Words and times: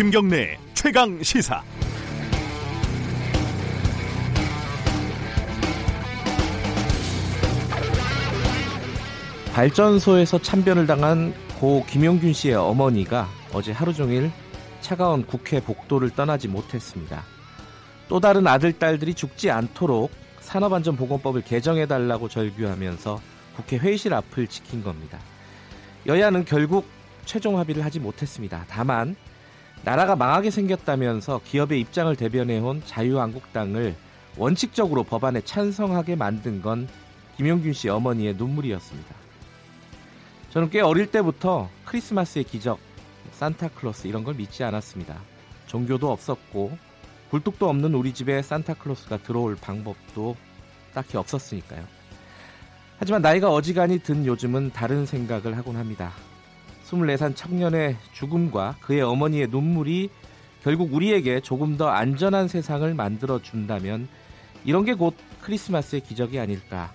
김경래 0.00 0.56
최강 0.72 1.22
시사. 1.22 1.62
발전소에서 9.52 10.40
참변을 10.40 10.86
당한 10.86 11.34
고 11.58 11.84
김용균 11.86 12.32
씨의 12.32 12.54
어머니가 12.54 13.28
어제 13.52 13.72
하루 13.72 13.92
종일 13.92 14.30
차가운 14.80 15.26
국회 15.26 15.60
복도를 15.60 16.08
떠나지 16.08 16.48
못했습니다. 16.48 17.22
또 18.08 18.20
다른 18.20 18.46
아들, 18.46 18.72
딸들이 18.72 19.12
죽지 19.12 19.50
않도록 19.50 20.10
산업안전보건법을 20.40 21.42
개정해 21.42 21.84
달라고 21.84 22.30
절규하면서 22.30 23.20
국회 23.54 23.76
회의실 23.76 24.14
앞을 24.14 24.46
지킨 24.46 24.82
겁니다. 24.82 25.18
여야는 26.06 26.46
결국 26.46 26.86
최종 27.26 27.58
합의를 27.58 27.84
하지 27.84 28.00
못했습니다. 28.00 28.64
다만 28.66 29.14
나라가 29.84 30.14
망하게 30.14 30.50
생겼다면서 30.50 31.40
기업의 31.44 31.80
입장을 31.80 32.14
대변해온 32.14 32.82
자유한국당을 32.84 33.94
원칙적으로 34.36 35.04
법안에 35.04 35.40
찬성하게 35.40 36.16
만든 36.16 36.60
건 36.60 36.88
김용균 37.36 37.72
씨 37.72 37.88
어머니의 37.88 38.34
눈물이었습니다. 38.34 39.14
저는 40.50 40.68
꽤 40.70 40.80
어릴 40.80 41.10
때부터 41.10 41.70
크리스마스의 41.86 42.44
기적, 42.44 42.78
산타클로스 43.32 44.06
이런 44.06 44.24
걸 44.24 44.34
믿지 44.34 44.62
않았습니다. 44.64 45.16
종교도 45.66 46.10
없었고 46.10 46.76
굴뚝도 47.30 47.68
없는 47.68 47.94
우리 47.94 48.12
집에 48.12 48.42
산타클로스가 48.42 49.18
들어올 49.18 49.56
방법도 49.56 50.36
딱히 50.92 51.16
없었으니까요. 51.16 51.84
하지만 52.98 53.22
나이가 53.22 53.50
어지간히 53.50 54.00
든 54.00 54.26
요즘은 54.26 54.72
다른 54.72 55.06
생각을 55.06 55.56
하곤 55.56 55.76
합니다. 55.76 56.12
24살 56.90 57.36
청년의 57.36 57.96
죽음과 58.12 58.76
그의 58.80 59.02
어머니의 59.02 59.48
눈물이 59.48 60.10
결국 60.62 60.92
우리에게 60.92 61.40
조금 61.40 61.76
더 61.76 61.88
안전한 61.88 62.48
세상을 62.48 62.92
만들어 62.94 63.40
준다면 63.40 64.08
이런 64.64 64.84
게 64.84 64.94
곧 64.94 65.14
크리스마스의 65.40 66.02
기적이 66.02 66.38
아닐까. 66.38 66.92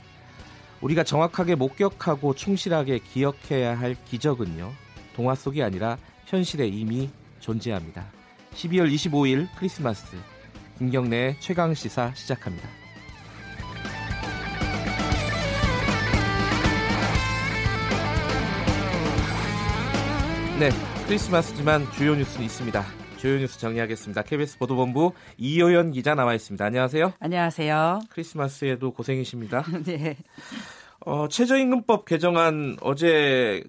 우리가 0.81 1.03
정확하게 1.03 1.55
목격하고 1.55 2.35
충실하게 2.35 2.99
기억해야 2.99 3.79
할 3.79 3.95
기적은요. 4.05 4.71
동화 5.15 5.33
속이 5.33 5.63
아니라 5.63 5.97
현실에 6.25 6.67
이미 6.67 7.09
존재합니다. 7.39 8.05
12월 8.53 8.93
25일 8.93 9.47
크리스마스 9.57 10.17
김경래 10.77 11.37
최강 11.39 11.73
시사 11.73 12.13
시작합니다. 12.13 12.84
네, 20.57 20.69
크리스마스지만 21.05 21.83
주요 21.91 22.15
뉴스는 22.15 22.45
있습니다. 22.45 22.81
주요 23.17 23.37
뉴스 23.39 23.59
정리하겠습니다. 23.59 24.21
KBS 24.21 24.57
보도본부 24.57 25.11
이효연 25.37 25.91
기자 25.91 26.15
나와 26.15 26.33
있습니다. 26.33 26.63
안녕하세요. 26.63 27.11
안녕하세요. 27.19 27.99
크리스마스에도 28.09 28.91
고생이십니다. 28.91 29.65
네. 29.83 30.15
어, 31.01 31.27
최저임금법 31.27 32.05
개정안 32.05 32.77
어제 32.79 33.63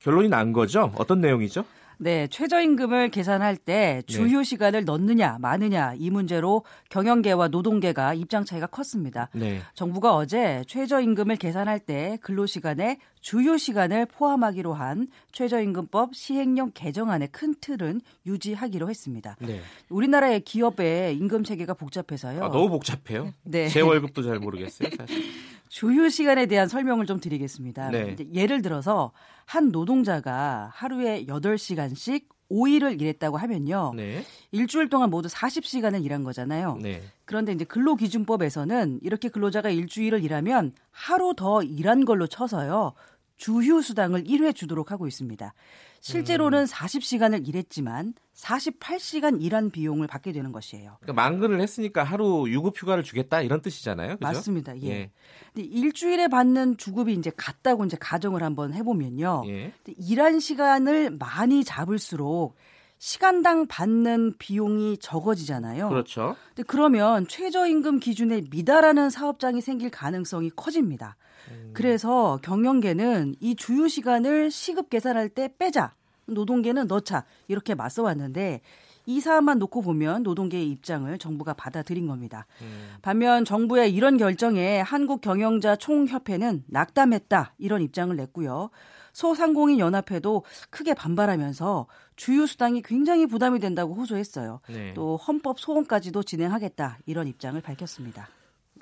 결론이 0.00 0.28
난 0.30 0.52
거죠? 0.52 0.92
어떤 0.96 1.20
내용이죠? 1.20 1.64
네, 1.98 2.26
최저임금을 2.28 3.10
계산할 3.10 3.56
때 3.56 4.02
주휴 4.06 4.38
네. 4.38 4.44
시간을 4.44 4.84
넣느냐 4.84 5.38
마느냐 5.40 5.94
이 5.96 6.10
문제로 6.10 6.64
경영계와 6.90 7.48
노동계가 7.48 8.14
입장 8.14 8.44
차이가 8.44 8.66
컸습니다. 8.66 9.28
네. 9.34 9.60
정부가 9.74 10.14
어제 10.14 10.64
최저임금을 10.66 11.36
계산할 11.36 11.80
때 11.80 12.18
근로시간에 12.22 12.98
주휴 13.20 13.56
시간을 13.56 14.06
포함하기로 14.06 14.74
한 14.74 15.06
최저임금법 15.30 16.14
시행령 16.14 16.72
개정안의 16.74 17.28
큰 17.30 17.54
틀은 17.60 18.00
유지하기로 18.26 18.90
했습니다. 18.90 19.36
네. 19.40 19.60
우리나라의 19.88 20.40
기업의 20.40 21.16
임금 21.16 21.44
체계가 21.44 21.74
복잡해서요. 21.74 22.44
아, 22.44 22.48
너무 22.50 22.68
복잡해요. 22.68 23.32
네. 23.44 23.68
제 23.68 23.80
월급도 23.80 24.22
잘 24.22 24.38
모르겠어요, 24.38 24.90
사실. 24.96 25.22
주휴 25.72 26.10
시간에 26.10 26.44
대한 26.44 26.68
설명을 26.68 27.06
좀 27.06 27.18
드리겠습니다. 27.18 27.88
네. 27.88 28.14
예를 28.34 28.60
들어서 28.60 29.10
한 29.46 29.70
노동자가 29.70 30.68
하루에 30.70 31.24
8시간씩 31.24 32.26
5일을 32.50 33.00
일했다고 33.00 33.38
하면요. 33.38 33.94
네. 33.96 34.22
일주일 34.50 34.90
동안 34.90 35.08
모두 35.08 35.30
40시간을 35.30 36.04
일한 36.04 36.24
거잖아요. 36.24 36.78
네. 36.82 37.00
그런데 37.24 37.52
이제 37.52 37.64
근로기준법에서는 37.64 39.00
이렇게 39.02 39.30
근로자가 39.30 39.70
일주일을 39.70 40.22
일하면 40.22 40.74
하루 40.90 41.32
더 41.34 41.62
일한 41.62 42.04
걸로 42.04 42.26
쳐서요. 42.26 42.92
주휴 43.42 43.82
수당을 43.82 44.22
1회 44.22 44.54
주도록 44.54 44.92
하고 44.92 45.08
있습니다. 45.08 45.52
실제로는 46.00 46.60
음. 46.60 46.64
40시간을 46.64 47.48
일했지만 47.48 48.14
48시간 48.36 49.42
일한 49.42 49.70
비용을 49.70 50.06
받게 50.06 50.30
되는 50.30 50.52
것이에요. 50.52 50.98
그러니까 51.00 51.12
만근을 51.12 51.60
했으니까 51.60 52.04
하루 52.04 52.44
유급 52.48 52.80
휴가를 52.80 53.02
주겠다 53.02 53.42
이런 53.42 53.60
뜻이잖아요. 53.60 54.10
그죠? 54.18 54.20
맞습니다. 54.20 54.80
예. 54.82 54.88
예. 54.88 55.10
근데 55.52 55.68
일주일에 55.68 56.28
받는 56.28 56.76
주급이 56.76 57.14
이제 57.14 57.32
같다고 57.36 57.84
이제 57.84 57.96
가정을 57.98 58.44
한번 58.44 58.74
해보면요. 58.74 59.42
예. 59.48 59.72
일한 59.96 60.38
시간을 60.38 61.16
많이 61.18 61.64
잡을수록 61.64 62.54
시간당 63.02 63.66
받는 63.66 64.34
비용이 64.38 64.96
적어지잖아요. 64.98 65.88
그렇죠. 65.88 66.36
근데 66.54 66.62
그러면 66.64 67.26
최저임금 67.26 67.98
기준에 67.98 68.42
미달하는 68.48 69.10
사업장이 69.10 69.60
생길 69.60 69.90
가능성이 69.90 70.50
커집니다. 70.54 71.16
음. 71.50 71.72
그래서 71.74 72.38
경영계는 72.44 73.34
이 73.40 73.56
주유 73.56 73.88
시간을 73.88 74.52
시급 74.52 74.88
계산할 74.88 75.30
때 75.30 75.52
빼자. 75.58 75.96
노동계는 76.26 76.86
넣자. 76.86 77.24
이렇게 77.48 77.74
맞서 77.74 78.04
왔는데 78.04 78.60
이 79.06 79.18
사안만 79.18 79.58
놓고 79.58 79.82
보면 79.82 80.22
노동계의 80.22 80.68
입장을 80.68 81.18
정부가 81.18 81.54
받아들인 81.54 82.06
겁니다. 82.06 82.46
음. 82.60 82.90
반면 83.02 83.44
정부의 83.44 83.92
이런 83.92 84.16
결정에 84.16 84.78
한국경영자 84.80 85.74
총협회는 85.74 86.66
낙담했다. 86.68 87.54
이런 87.58 87.82
입장을 87.82 88.14
냈고요. 88.14 88.70
소상공인 89.12 89.78
연합회도 89.78 90.44
크게 90.70 90.94
반발하면서 90.94 91.86
주유 92.16 92.46
수당이 92.46 92.82
굉장히 92.82 93.26
부담이 93.26 93.60
된다고 93.60 93.94
호소했어요. 93.94 94.60
네. 94.68 94.94
또 94.94 95.16
헌법 95.16 95.60
소원까지도 95.60 96.22
진행하겠다 96.22 96.98
이런 97.06 97.28
입장을 97.28 97.60
밝혔습니다. 97.60 98.28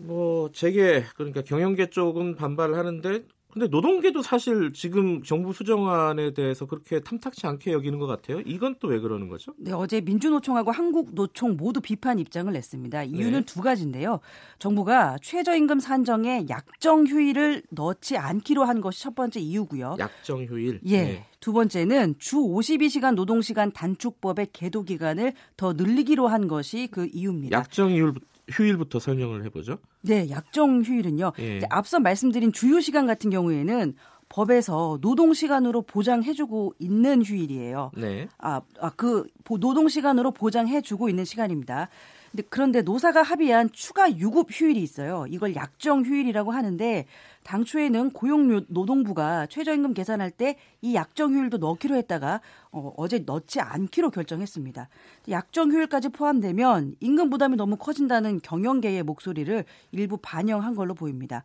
뭐 0.03 0.51
제게 0.53 1.05
그러니까 1.15 1.43
경영계 1.43 1.91
쪽은 1.91 2.37
반발을 2.37 2.77
하는데 2.77 3.25
근데 3.53 3.67
노동계도 3.67 4.23
사실 4.23 4.73
지금 4.73 5.23
정부 5.23 5.53
수정안에 5.53 6.33
대해서 6.35 6.67
그렇게 6.67 7.01
탐탁치 7.01 7.47
않게 7.47 7.73
여기는 7.73 7.99
것 7.99 8.07
같아요. 8.07 8.41
이건 8.45 8.77
또 8.79 8.91
왜 8.91 8.99
그러는 8.99 9.29
거죠? 9.29 9.53
네, 9.57 9.73
어제 9.73 10.01
민주노총하고 10.01 10.73
한국노총 10.73 11.57
모두 11.57 11.81
비판 11.81 12.19
입장을 12.19 12.53
냈습니다. 12.53 13.05
이유는 13.05 13.41
네. 13.41 13.45
두 13.45 13.61
가지인데요. 13.61 14.19
정부가 14.59 15.17
최저임금 15.23 15.79
산정에 15.79 16.47
약정 16.49 17.07
휴일을 17.07 17.63
넣지 17.71 18.17
않기로 18.17 18.65
한 18.65 18.81
것이 18.81 19.01
첫 19.03 19.15
번째 19.15 19.39
이유고요. 19.39 19.97
약정 20.01 20.45
휴일. 20.47 20.81
예. 20.87 21.03
네. 21.03 21.27
두 21.39 21.53
번째는 21.53 22.17
주 22.19 22.37
52시간 22.37 23.15
노동시간 23.15 23.71
단축법의 23.73 24.49
계도 24.53 24.83
기간을 24.83 25.33
더 25.57 25.73
늘리기로 25.73 26.27
한 26.27 26.49
것이 26.49 26.89
그 26.91 27.09
이유입니다. 27.13 27.57
약정 27.57 27.93
휴일 28.51 28.71
휴일부터 28.71 28.99
설명을 28.99 29.45
해보죠. 29.47 29.79
네, 30.03 30.29
약정 30.31 30.83
휴일은요. 30.83 31.33
예. 31.39 31.61
앞서 31.71 31.99
말씀드린 32.01 32.53
주휴 32.53 32.81
시간 32.81 33.07
같은 33.07 33.31
경우에는 33.31 33.95
법에서 34.29 34.99
노동 35.01 35.35
시간으로 35.35 35.83
보장해주고 35.83 36.75
있는 36.79 37.23
휴일이에요. 37.23 37.91
네. 37.97 38.29
아, 38.39 38.61
아, 38.81 38.91
그 38.97 39.27
노동 39.59 39.89
시간으로 39.89 40.31
보장해주고 40.31 41.09
있는 41.09 41.25
시간입니다. 41.25 41.89
근데 42.31 42.45
그런데 42.49 42.83
노사가 42.83 43.23
합의한 43.23 43.71
추가 43.73 44.11
유급 44.17 44.49
휴일이 44.51 44.81
있어요. 44.83 45.27
이걸 45.29 45.57
약정 45.57 46.05
휴일이라고 46.05 46.53
하는데 46.53 47.07
당초에는 47.43 48.11
고용노동부가 48.11 49.47
최저임금 49.47 49.95
계산할 49.95 50.31
때 50.31 50.57
이 50.83 50.95
약정 50.95 51.35
휴일도 51.35 51.59
넣기로 51.59 51.95
했다가 51.97 52.41
어, 52.73 52.93
어제 52.97 53.19
넣지 53.21 53.61
않기로 53.61 54.11
결정했습니다. 54.11 54.89
약정 55.29 55.73
휴일까지 55.73 56.09
포함되면 56.11 56.97
임금 57.01 57.31
부담이 57.31 57.57
너무 57.57 57.77
커진다는 57.77 58.41
경영계의 58.41 59.03
목소리를 59.03 59.65
일부 59.93 60.17
반영한 60.17 60.75
걸로 60.75 60.95
보입니다. 60.95 61.45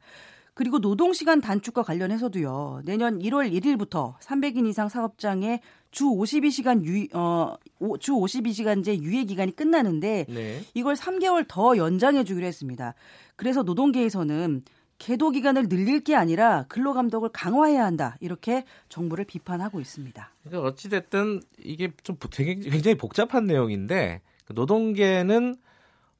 그리고 0.55 0.79
노동시간 0.79 1.41
단축과 1.41 1.83
관련해서도요. 1.83 2.81
내년 2.85 3.19
1월 3.19 3.51
1일부터 3.51 4.17
300인 4.19 4.65
이상 4.67 4.87
사업장에 4.87 5.59
주 5.91 6.05
52시간 6.05 6.85
유, 6.85 7.07
어, 7.13 7.57
주 7.99 8.13
52시간제 8.13 9.01
유예 9.01 9.25
기간이 9.25 9.53
끝나는데 9.53 10.25
네. 10.29 10.61
이걸 10.73 10.95
3개월 10.95 11.45
더 11.47 11.75
연장해 11.75 12.23
주기로 12.23 12.47
했습니다. 12.47 12.95
그래서 13.35 13.63
노동계에서는 13.63 14.61
계도 14.97 15.31
기간을 15.31 15.67
늘릴 15.67 15.99
게 15.99 16.15
아니라 16.15 16.63
근로 16.69 16.93
감독을 16.93 17.29
강화해야 17.33 17.83
한다. 17.83 18.15
이렇게 18.21 18.63
정부를 18.87 19.25
비판하고 19.25 19.81
있습니다. 19.81 20.31
그러니까 20.45 20.69
어찌 20.69 20.87
됐든 20.87 21.41
이게 21.59 21.91
좀 22.03 22.15
굉장히 22.31 22.95
복잡한 22.95 23.45
내용인데 23.45 24.21
그 24.45 24.53
노동계는 24.53 25.55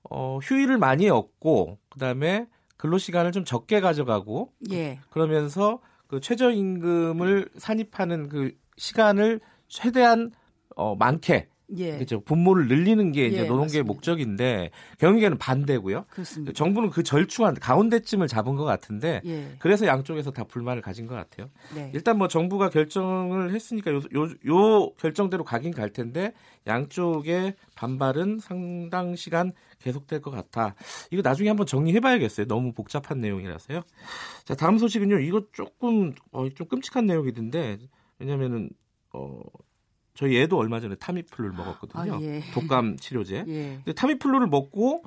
어, 0.09 0.39
휴일을 0.43 0.77
많이 0.77 1.09
얻고 1.09 1.77
그다음에 1.89 2.47
근로 2.77 2.97
시간을 2.97 3.31
좀 3.31 3.45
적게 3.45 3.79
가져가고 3.79 4.51
예. 4.71 4.99
그러면서 5.09 5.79
그 6.07 6.19
최저 6.19 6.51
임금을 6.51 7.49
산입하는 7.57 8.29
그 8.29 8.51
시간을 8.77 9.39
최대한 9.67 10.31
어, 10.75 10.95
많게 10.95 11.47
예. 11.77 11.95
그렇죠. 11.95 12.21
분모를 12.21 12.67
늘리는 12.67 13.11
게 13.11 13.25
이제 13.27 13.37
예, 13.37 13.41
노동계의 13.41 13.83
맞습니다. 13.83 13.87
목적인데 13.87 14.69
경영계는 14.99 15.37
반대고요. 15.37 16.05
그렇습니다. 16.09 16.53
정부는 16.53 16.91
그 16.91 17.01
절충한 17.01 17.55
가운데쯤을 17.55 18.27
잡은 18.27 18.55
것 18.55 18.63
같은데 18.65 19.21
예. 19.25 19.55
그래서 19.59 19.87
양쪽에서 19.87 20.31
다 20.31 20.43
불만을 20.43 20.81
가진 20.81 21.07
것 21.07 21.15
같아요. 21.15 21.49
네. 21.73 21.91
일단 21.93 22.17
뭐 22.17 22.27
정부가 22.27 22.69
결정을 22.69 23.51
했으니까 23.51 23.91
요, 23.91 24.01
요, 24.15 24.29
요 24.47 24.91
결정대로 24.99 25.43
가긴 25.43 25.73
갈 25.73 25.89
텐데 25.89 26.33
양쪽의 26.67 27.55
반발은 27.75 28.39
상당 28.39 29.15
시간 29.15 29.51
계속될 29.85 30.21
것 30.21 30.31
같아. 30.31 30.73
이거 31.11 31.21
나중에 31.21 31.49
한번 31.49 31.67
정리해봐야겠어요. 31.67 32.47
너무 32.47 32.73
복잡한 32.73 33.21
내용이라서요. 33.21 33.81
자 34.43 34.55
다음 34.55 34.79
소식은요. 34.79 35.19
이거 35.19 35.43
조금 35.53 36.13
어, 36.31 36.49
좀 36.49 36.67
끔찍한 36.67 37.05
내용이던데 37.05 37.77
왜냐면은 38.19 38.69
어. 39.13 39.39
저희 40.17 40.37
애도 40.37 40.57
얼마 40.57 40.79
전에 40.79 40.95
타미플루를 40.95 41.51
먹었거든요. 41.57 42.15
아, 42.15 42.21
예. 42.21 42.41
독감 42.53 42.95
치료제. 42.95 43.43
예. 43.47 43.81
근데 43.83 43.91
타미플루를 43.91 44.47
먹고 44.47 45.03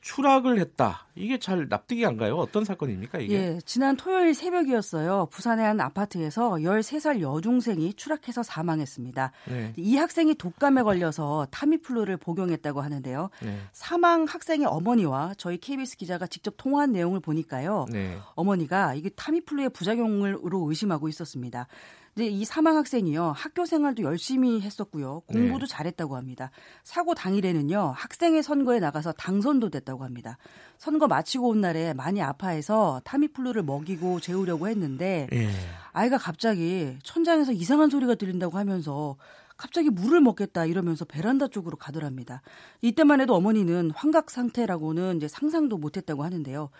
추락을 0.00 0.58
했다. 0.58 1.06
이게 1.14 1.38
잘 1.38 1.68
납득이 1.68 2.04
안 2.04 2.16
가요. 2.16 2.36
어떤 2.36 2.64
사건입니까, 2.64 3.18
이게? 3.18 3.34
예, 3.34 3.58
지난 3.64 3.96
토요일 3.96 4.34
새벽이었어요. 4.34 5.28
부산의 5.30 5.64
한 5.64 5.80
아파트에서 5.80 6.52
13살 6.52 7.20
여중생이 7.20 7.94
추락해서 7.94 8.42
사망했습니다. 8.42 9.32
네. 9.48 9.72
이 9.76 9.96
학생이 9.96 10.34
독감에 10.34 10.82
걸려서 10.82 11.46
타미플루를 11.50 12.16
복용했다고 12.16 12.80
하는데요. 12.80 13.30
네. 13.42 13.58
사망 13.72 14.24
학생의 14.24 14.66
어머니와 14.66 15.34
저희 15.36 15.58
KBS 15.58 15.96
기자가 15.96 16.26
직접 16.26 16.54
통화한 16.56 16.92
내용을 16.92 17.20
보니까요. 17.20 17.86
네. 17.90 18.18
어머니가 18.34 18.94
이게 18.94 19.10
타미플루의 19.10 19.70
부작용으로 19.70 20.68
의심하고 20.68 21.08
있었습니다. 21.08 21.68
이제 22.14 22.26
이 22.26 22.44
사망 22.44 22.76
학생이요 22.76 23.32
학교 23.34 23.64
생활도 23.64 24.02
열심히 24.02 24.60
했었고요 24.60 25.20
공부도 25.26 25.66
네. 25.66 25.70
잘했다고 25.70 26.16
합니다. 26.16 26.50
사고 26.84 27.14
당일에는요 27.14 27.94
학생의 27.96 28.42
선거에 28.42 28.80
나가서 28.80 29.12
당선 29.12 29.51
도 29.60 29.70
됐다고 29.70 30.04
합니다. 30.04 30.38
선거 30.78 31.06
마치고 31.06 31.48
온 31.48 31.60
날에 31.60 31.94
많이 31.94 32.20
아파해서 32.22 33.00
타미플루를 33.04 33.62
먹이고 33.62 34.20
재우려고 34.20 34.68
했는데 34.68 35.28
네. 35.30 35.50
아이가 35.92 36.18
갑자기 36.18 36.96
천장에서 37.02 37.52
이상한 37.52 37.90
소리가 37.90 38.14
들린다고 38.14 38.58
하면서 38.58 39.16
갑자기 39.56 39.90
물을 39.90 40.20
먹겠다 40.20 40.66
이러면서 40.66 41.04
베란다 41.04 41.48
쪽으로 41.48 41.76
가더랍니다. 41.76 42.42
이때만 42.80 43.20
해도 43.20 43.34
어머니는 43.34 43.92
환각 43.94 44.30
상태라고는 44.30 45.18
이제 45.18 45.28
상상도 45.28 45.78
못했다고 45.78 46.24
하는데요. 46.24 46.70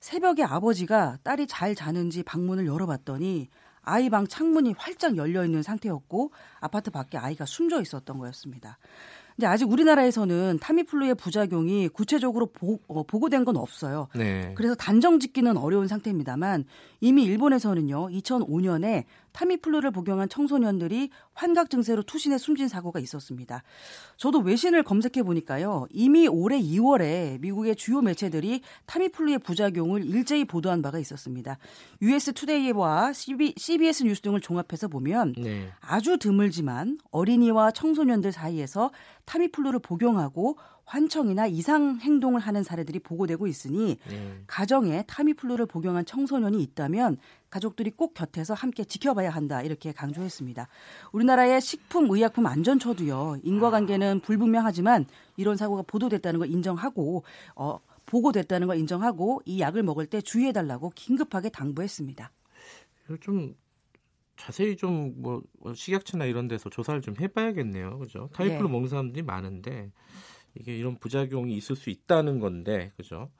새벽에 0.00 0.42
아버지가 0.42 1.18
딸이 1.22 1.46
잘 1.46 1.74
자는지 1.74 2.22
방문을 2.22 2.66
열어봤더니 2.66 3.48
아이 3.82 4.10
방 4.10 4.26
창문이 4.26 4.74
활짝 4.76 5.16
열려 5.16 5.44
있는 5.44 5.62
상태였고 5.62 6.32
아파트 6.60 6.90
밖에 6.90 7.16
아이가 7.18 7.46
숨져 7.46 7.80
있었던 7.80 8.18
거였습니다. 8.18 8.78
근데 9.36 9.46
아직 9.46 9.70
우리나라에서는 9.70 10.58
타미플루의 10.60 11.14
부작용이 11.16 11.88
구체적으로 11.88 12.46
보, 12.46 12.80
어, 12.88 13.02
보고된 13.02 13.44
건 13.44 13.58
없어요. 13.58 14.08
네. 14.14 14.52
그래서 14.56 14.74
단정 14.74 15.20
짓기는 15.20 15.58
어려운 15.58 15.88
상태입니다만 15.88 16.64
이미 17.00 17.24
일본에서는요 17.24 18.08
2005년에 18.08 19.04
타미플루를 19.36 19.90
복용한 19.90 20.30
청소년들이 20.30 21.10
환각 21.34 21.68
증세로 21.68 22.02
투신해 22.04 22.38
숨진 22.38 22.68
사고가 22.68 23.00
있었습니다. 23.00 23.62
저도 24.16 24.38
외신을 24.38 24.82
검색해 24.82 25.22
보니까요. 25.24 25.86
이미 25.90 26.26
올해 26.26 26.58
2월에 26.58 27.38
미국의 27.40 27.76
주요 27.76 28.00
매체들이 28.00 28.62
타미플루의 28.86 29.40
부작용을 29.40 30.06
일제히 30.06 30.46
보도한 30.46 30.80
바가 30.80 30.98
있었습니다. 30.98 31.58
US 32.00 32.32
투데이와 32.32 33.12
CBS 33.12 34.04
뉴스 34.04 34.22
등을 34.22 34.40
종합해서 34.40 34.88
보면 34.88 35.34
네. 35.36 35.68
아주 35.80 36.16
드물지만 36.16 36.98
어린이와 37.10 37.72
청소년들 37.72 38.32
사이에서 38.32 38.90
타미플루를 39.26 39.80
복용하고 39.80 40.56
환청이나 40.86 41.46
이상 41.46 41.98
행동을 42.00 42.40
하는 42.40 42.62
사례들이 42.62 43.00
보고되고 43.00 43.46
있으니 43.46 43.98
네. 44.08 44.42
가정에 44.46 45.02
타미플루를 45.06 45.66
복용한 45.66 46.06
청소년이 46.06 46.62
있다면 46.62 47.18
가족들이 47.50 47.90
꼭 47.90 48.14
곁에서 48.14 48.54
함께 48.54 48.84
지켜봐야 48.84 49.30
한다 49.30 49.62
이렇게 49.62 49.92
강조했습니다. 49.92 50.68
우리나라의 51.12 51.60
식품 51.60 52.08
의약품 52.10 52.46
안전처도요 52.46 53.38
인과관계는 53.42 54.20
불분명하지만 54.20 55.06
이런 55.36 55.56
사고가 55.56 55.82
보도됐다는 55.82 56.38
걸 56.38 56.50
인정하고 56.50 57.24
어, 57.56 57.78
보고됐다는 58.06 58.68
걸 58.68 58.78
인정하고 58.78 59.42
이 59.44 59.60
약을 59.60 59.82
먹을 59.82 60.06
때 60.06 60.20
주의해달라고 60.20 60.92
긴급하게 60.94 61.48
당부했습니다. 61.48 62.30
좀 63.20 63.54
자세히 64.36 64.76
좀뭐 64.76 65.42
뭐 65.58 65.74
식약처나 65.74 66.26
이런 66.26 66.46
데서 66.46 66.70
조사를 66.70 67.00
좀 67.00 67.14
해봐야겠네요. 67.18 67.98
그죠? 67.98 68.28
타이플로 68.32 68.68
네. 68.68 68.72
먹는 68.72 68.88
사람들이 68.88 69.22
많은데 69.22 69.90
이게 70.60 70.76
이런 70.76 70.96
부작용이 70.96 71.56
있을 71.56 71.76
수 71.76 71.90
있다는 71.90 72.40
건데, 72.40 72.92
그죠? 72.96 73.30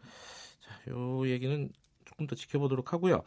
자, 0.61 0.91
요 0.91 1.29
얘기는 1.29 1.71
조금 2.05 2.27
더 2.27 2.35
지켜보도록 2.35 2.93
하고요. 2.93 3.23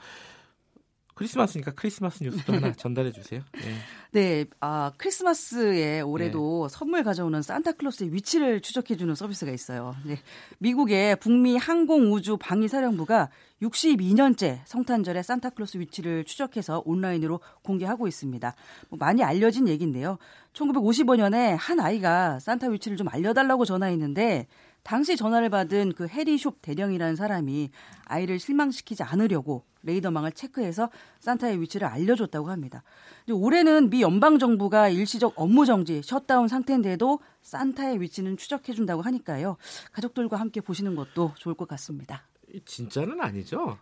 크리스마스니까 1.20 1.72
크리스마스 1.76 2.24
뉴스도 2.24 2.54
하나 2.54 2.72
전달해 2.72 3.12
주세요. 3.12 3.42
네. 3.54 3.74
네, 4.12 4.46
아, 4.62 4.94
크리스마스에 4.98 6.00
올해도 6.00 6.68
네. 6.70 6.74
선물 6.74 7.04
가져오는 7.04 7.42
산타클로스의 7.42 8.14
위치를 8.14 8.62
추적해 8.62 8.96
주는 8.96 9.14
서비스가 9.14 9.52
있어요. 9.52 9.96
네. 10.06 10.18
미국의 10.60 11.18
북미 11.18 11.58
항공우주 11.58 12.38
방위사령부가 12.38 13.30
62년째 13.62 14.62
성탄절에 14.64 15.22
산타클로스 15.22 15.80
위치를 15.80 16.24
추적해서 16.24 16.84
온라인으로 16.86 17.42
공개하고 17.64 18.08
있습니다. 18.08 18.56
뭐 18.88 18.98
많이 18.98 19.22
알려진 19.22 19.68
얘기인데요. 19.68 20.18
1955년에 20.54 21.58
한 21.60 21.82
아이가 21.82 22.40
산타 22.40 22.70
위치를 22.70 22.96
좀 22.96 23.10
알려달라고 23.10 23.66
전화했는데 23.66 24.48
당시 24.90 25.16
전화를 25.16 25.52
받은 25.52 25.94
그 25.94 26.08
해리숍 26.08 26.64
대령이라는 26.64 27.16
사람이 27.16 27.70
아이를 28.06 28.40
실망시키지 28.40 29.04
않으려고 29.04 29.64
레이더망을 29.84 30.32
체크해서 30.32 30.90
산타의 31.20 31.62
위치를 31.62 31.88
알려줬다고 31.88 32.50
합니다. 32.50 32.82
올해는 33.30 33.92
미 33.92 34.02
연방 34.02 34.40
정부가 34.40 34.90
일시적 34.90 35.34
업무 35.36 35.68
정지, 35.68 36.02
셧다운 36.02 36.48
상태인데도 36.48 37.20
산타의 37.44 38.02
위치는 38.02 38.38
추적해준다고 38.38 39.04
하니까요. 39.04 39.58
가족들과 39.92 40.38
함께 40.38 40.60
보시는 40.60 40.96
것도 40.96 41.34
좋을 41.36 41.54
것 41.54 41.68
같습니다. 41.68 42.24
진짜는 42.66 43.22
아니죠? 43.22 43.78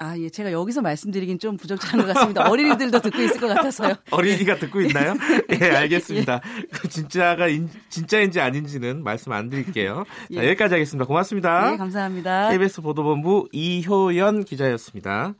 아, 0.00 0.16
예, 0.16 0.30
제가 0.30 0.52
여기서 0.52 0.80
말씀드리긴 0.80 1.40
좀 1.40 1.56
부적절한 1.56 2.06
것 2.06 2.14
같습니다. 2.14 2.48
어린이들도 2.48 3.00
듣고 3.00 3.20
있을 3.20 3.40
것 3.40 3.48
같아서요. 3.48 3.94
어린이가 4.12 4.56
듣고 4.56 4.80
있나요? 4.82 5.14
예, 5.60 5.70
알겠습니다. 5.70 6.40
예. 6.84 6.88
진짜가 6.88 7.48
인, 7.48 7.68
진짜인지 7.88 8.40
아닌지는 8.40 9.02
말씀 9.02 9.32
안 9.32 9.48
드릴게요. 9.48 10.04
예. 10.30 10.36
자, 10.36 10.46
여기까지 10.46 10.74
하겠습니다. 10.74 11.04
고맙습니다. 11.04 11.72
네, 11.72 11.76
감사합니다. 11.76 12.50
KBS 12.50 12.80
보도본부 12.80 13.48
이효연 13.50 14.44
기자였습니다. 14.44 15.34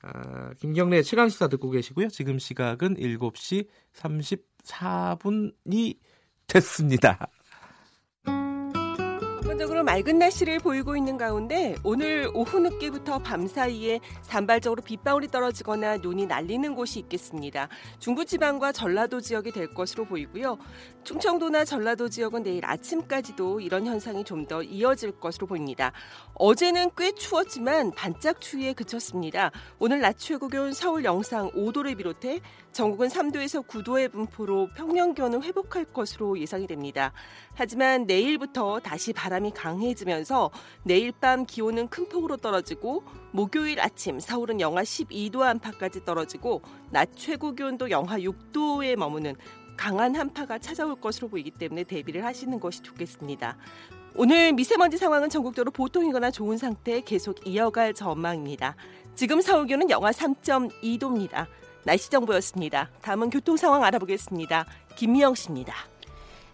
아, 0.00 0.50
김경래 0.58 1.02
최강시사 1.02 1.48
듣고 1.48 1.70
계시고요. 1.70 2.08
지금 2.08 2.38
시각은 2.38 2.96
7시 2.96 3.66
34분이 3.94 5.98
됐습니다. 6.46 7.28
전반적으로 9.58 9.82
맑은 9.82 10.20
날씨를 10.20 10.60
보이고 10.60 10.96
있는 10.96 11.16
가운데 11.16 11.74
오늘 11.82 12.30
오후 12.32 12.60
늦게부터 12.60 13.18
밤 13.18 13.48
사이에 13.48 13.98
산발적으로 14.22 14.82
빗방울이 14.82 15.26
떨어지거나 15.28 15.96
눈이 15.96 16.26
날리는 16.26 16.76
곳이 16.76 17.00
있겠습니다. 17.00 17.68
중부지방과 17.98 18.70
전라도 18.70 19.20
지역이 19.20 19.50
될 19.50 19.74
것으로 19.74 20.04
보이고요. 20.04 20.58
충청도나 21.02 21.64
전라도 21.64 22.08
지역은 22.08 22.44
내일 22.44 22.64
아침까지도 22.64 23.60
이런 23.60 23.86
현상이 23.86 24.22
좀 24.24 24.46
더 24.46 24.62
이어질 24.62 25.18
것으로 25.18 25.48
보입니다. 25.48 25.92
어제는 26.34 26.90
꽤 26.96 27.10
추웠지만 27.12 27.90
반짝 27.90 28.40
추위에 28.40 28.72
그쳤습니다. 28.72 29.50
오늘 29.80 30.00
낮 30.00 30.16
최고 30.16 30.46
기온 30.48 30.72
서울 30.72 31.04
영상 31.04 31.50
5도를 31.50 31.96
비롯해 31.96 32.40
전국은 32.78 33.08
3도에서 33.08 33.66
9도의 33.66 34.12
분포로 34.12 34.68
평년 34.76 35.12
기온을 35.12 35.42
회복할 35.42 35.84
것으로 35.84 36.38
예상이 36.38 36.68
됩니다. 36.68 37.12
하지만 37.54 38.06
내일부터 38.06 38.78
다시 38.78 39.12
바람이 39.12 39.50
강해지면서 39.50 40.52
내일 40.84 41.10
밤 41.10 41.44
기온은 41.44 41.88
큰 41.88 42.08
폭으로 42.08 42.36
떨어지고 42.36 43.02
목요일 43.32 43.80
아침 43.80 44.20
서울은 44.20 44.60
영하 44.60 44.82
12도 44.82 45.40
안팎까지 45.40 46.04
떨어지고 46.04 46.62
낮 46.90 47.08
최고 47.16 47.52
기온도 47.52 47.90
영하 47.90 48.20
6도에 48.20 48.94
머무는 48.94 49.34
강한 49.76 50.14
한파가 50.14 50.60
찾아올 50.60 51.00
것으로 51.00 51.26
보이기 51.26 51.50
때문에 51.50 51.82
대비를 51.82 52.24
하시는 52.24 52.60
것이 52.60 52.80
좋겠습니다. 52.82 53.56
오늘 54.14 54.52
미세먼지 54.52 54.98
상황은 54.98 55.30
전국적으로 55.30 55.72
보통이거나 55.72 56.30
좋은 56.30 56.56
상태 56.56 57.00
계속 57.00 57.44
이어갈 57.44 57.92
전망입니다. 57.92 58.76
지금 59.16 59.40
서울 59.40 59.66
기온은 59.66 59.90
영하 59.90 60.12
3.2도입니다. 60.12 61.48
날씨 61.84 62.10
정보였습니다. 62.10 62.90
다음은 63.02 63.30
교통 63.30 63.56
상황 63.56 63.84
알아보겠습니다. 63.84 64.66
김미영 64.96 65.34
씨입니다. 65.34 65.74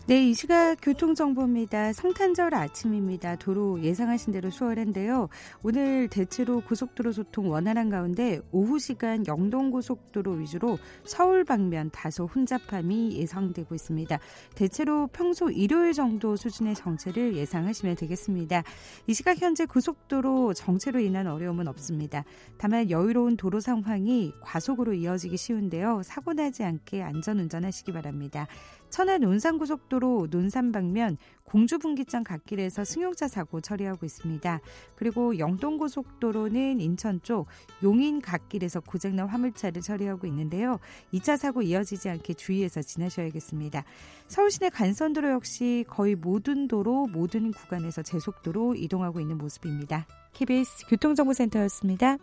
네, 0.07 0.29
이 0.29 0.35
시각 0.35 0.77
교통정보입니다. 0.83 1.95
성탄절 1.95 2.55
아침입니다. 2.55 3.37
도로 3.37 3.83
예상하신 3.83 4.35
대로 4.35 4.51
수월한데요. 4.51 5.31
오늘 5.63 6.09
대체로 6.09 6.61
고속도로 6.61 7.13
소통 7.13 7.51
원활한 7.51 7.89
가운데 7.89 8.39
오후 8.53 8.79
시간 8.79 9.27
영동고속도로 9.27 10.33
위주로 10.33 10.77
서울 11.07 11.43
방면 11.45 11.89
다소 11.91 12.27
혼잡함이 12.27 13.17
예상되고 13.17 13.75
있습니다. 13.75 14.19
대체로 14.55 15.07
평소 15.07 15.49
일요일 15.49 15.95
정도 15.95 16.37
수준의 16.37 16.75
정체를 16.75 17.35
예상하시면 17.35 17.97
되겠습니다. 17.97 18.63
이 19.07 19.15
시각 19.15 19.41
현재 19.41 19.65
고속도로 19.65 20.53
정체로 20.53 21.01
인한 21.01 21.29
어려움은 21.29 21.67
없습니다. 21.67 22.25
다만 22.59 22.91
여유로운 22.91 23.39
도로 23.39 23.59
상황이 23.59 24.35
과속으로 24.43 24.93
이어지기 24.93 25.39
쉬운데요. 25.39 26.03
사고 26.05 26.35
나지 26.35 26.63
않게 26.63 27.03
안전 27.03 27.39
운전하시기 27.39 27.91
바랍니다. 27.95 28.47
천안 28.95 29.23
논산고속도로 29.23 30.29
논산 30.31 30.71
방면 30.71 31.17
공주분기점 31.43 32.23
갓길에서 32.23 32.85
승용차 32.85 33.27
사고 33.27 33.61
처리하고 33.61 34.07
있습니다. 34.07 34.61
그리고 34.95 35.37
영동고속도로는 35.37 36.79
인천 36.79 37.21
쪽 37.21 37.49
용인 37.83 38.21
갓길에서 38.21 38.79
고장난 38.79 39.27
화물차를 39.27 39.83
처리하고 39.83 40.29
있는데요. 40.29 40.79
2차 41.13 41.37
사고 41.37 41.63
이어지지 41.63 42.09
않게 42.09 42.35
주의해서 42.35 42.83
지나셔야겠습니다. 42.83 43.83
서울시내 44.29 44.69
간선도로 44.69 45.29
역시 45.29 45.85
거의 45.89 46.15
모든 46.15 46.69
도로 46.69 47.09
모든 47.09 47.51
구간에서 47.51 48.03
제속도로 48.03 48.77
이동하고 48.77 49.19
있는 49.19 49.39
모습입니다. 49.39 50.07
KBS 50.35 50.87
교통정보센터였습니다. 50.87 52.19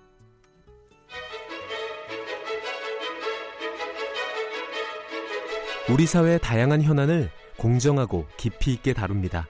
우리 5.91 6.05
사회의 6.05 6.39
다양한 6.39 6.81
현안을 6.81 7.29
공정하고 7.57 8.25
깊이 8.37 8.71
있게 8.71 8.93
다룹니다. 8.93 9.47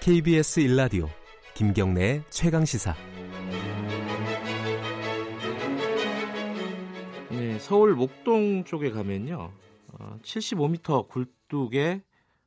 KBS 0.00 0.60
일라디오 0.60 1.08
김경래의 1.54 2.22
최강 2.30 2.64
시사. 2.64 2.94
네, 7.30 7.58
서울 7.58 7.96
목동 7.96 8.62
쪽에 8.62 8.92
가면요. 8.92 9.52
어, 9.98 10.18
75m 10.22 11.08
굴뚝에 11.08 12.02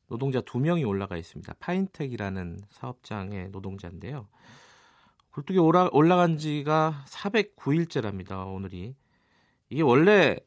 노동자 0.07 0.39
두 0.39 0.59
명이 0.59 0.85
올라가 0.85 1.17
있습니다. 1.17 1.55
파인텍이라는 1.59 2.59
사업장의 2.69 3.49
노동자인데요. 3.49 4.29
굴뚝에 5.31 5.57
올라, 5.57 5.89
올라간 5.91 6.38
지가 6.38 7.03
409일째랍니다. 7.05 8.47
오늘이. 8.47 8.95
이게 9.69 9.81
원래 9.81 10.38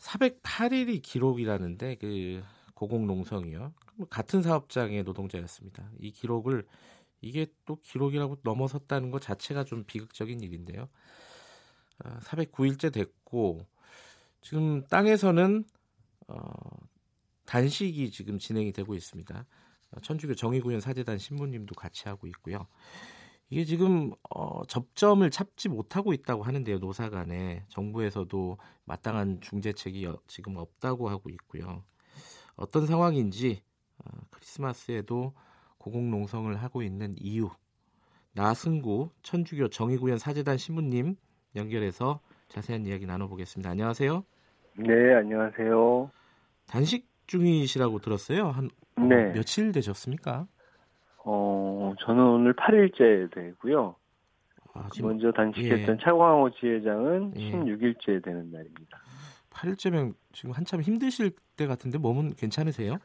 408일이 0.00 1.02
기록이라는데 1.02 1.96
그 1.96 2.42
고공농성이요. 2.74 3.72
같은 4.08 4.42
사업장의 4.42 5.02
노동자였습니다. 5.04 5.90
이 5.98 6.10
기록을 6.10 6.66
이게 7.20 7.46
또 7.66 7.76
기록이라고 7.82 8.38
넘어섰다는 8.42 9.10
것 9.10 9.20
자체가 9.20 9.64
좀 9.64 9.84
비극적인 9.84 10.40
일인데요. 10.40 10.88
409일째 11.98 12.86
아, 12.86 12.90
됐고 12.90 13.66
지금 14.40 14.86
땅에서는 14.86 15.64
어, 16.28 16.40
단식이 17.44 18.10
지금 18.10 18.38
진행이 18.38 18.72
되고 18.72 18.94
있습니다. 18.94 19.44
천주교 20.02 20.34
정의구현 20.34 20.80
사재단 20.80 21.18
신부님도 21.18 21.74
같이 21.74 22.08
하고 22.08 22.26
있고요. 22.28 22.66
이게 23.50 23.64
지금 23.64 24.12
어, 24.30 24.64
접점을 24.66 25.28
찾지 25.28 25.68
못하고 25.68 26.12
있다고 26.12 26.44
하는데요. 26.44 26.78
노사 26.78 27.10
간에 27.10 27.64
정부에서도 27.68 28.58
마땅한 28.84 29.40
중재책이 29.40 30.08
지금 30.28 30.56
없다고 30.56 31.08
하고 31.08 31.28
있고요. 31.30 31.82
어떤 32.54 32.86
상황인지 32.86 33.62
어, 33.98 34.18
크리스마스에도 34.30 35.34
고공농성을 35.78 36.54
하고 36.56 36.82
있는 36.82 37.14
이유 37.18 37.50
나승구 38.32 39.10
천주교 39.22 39.68
정의구현 39.68 40.18
사재단 40.18 40.56
신부님 40.56 41.16
연결해서 41.56 42.20
자세한 42.48 42.86
이야기 42.86 43.04
나눠보겠습니다. 43.06 43.68
안녕하세요. 43.70 44.24
네, 44.76 45.14
안녕하세요. 45.14 46.10
단식 46.68 47.08
중이시라고 47.26 47.98
들었어요. 47.98 48.50
한 48.50 48.70
네. 48.96 49.32
며칠 49.32 49.72
되셨습니까? 49.72 50.46
어, 51.32 51.94
저는 52.00 52.22
오늘 52.24 52.54
8일째 52.54 53.32
되고요. 53.32 53.94
아, 54.74 54.88
먼저 55.00 55.30
단식했던 55.30 55.96
예. 56.00 56.04
차광호 56.04 56.50
지회장은 56.50 57.34
예. 57.36 57.52
16일째 57.52 58.22
되는 58.24 58.50
날입니다. 58.50 58.98
8일째면 59.50 60.14
지금 60.32 60.52
한참 60.52 60.80
힘드실 60.80 61.32
때 61.56 61.66
같은데 61.66 61.98
몸은 61.98 62.34
괜찮으세요? 62.34 62.98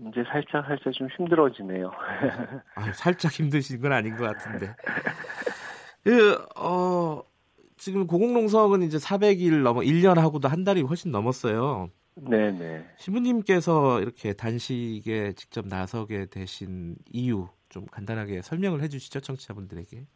이제 0.00 0.22
살짝 0.30 0.64
살짝 0.66 0.92
좀 0.94 1.08
힘들어지네요. 1.16 1.90
아, 2.76 2.92
살짝 2.92 3.32
힘드신 3.32 3.80
건 3.80 3.92
아닌 3.92 4.16
것 4.16 4.24
같은데. 4.24 4.74
그, 6.04 6.42
어, 6.56 7.22
지금 7.76 8.06
고공농성은 8.06 8.82
이제 8.82 8.96
400일 8.96 9.62
넘어 9.62 9.80
1년 9.80 10.14
하고도 10.14 10.48
한 10.48 10.64
달이 10.64 10.82
훨씬 10.82 11.10
넘었어요. 11.10 11.90
네네. 12.16 12.84
신부님께서 12.96 14.00
이렇게 14.00 14.32
단식에 14.32 15.32
직접 15.34 15.66
나서게 15.66 16.26
되신 16.26 16.96
이유 17.12 17.48
좀 17.68 17.86
간단하게 17.86 18.42
설명을 18.42 18.82
해주시죠 18.82 19.20
청취자분들에게. 19.20 20.06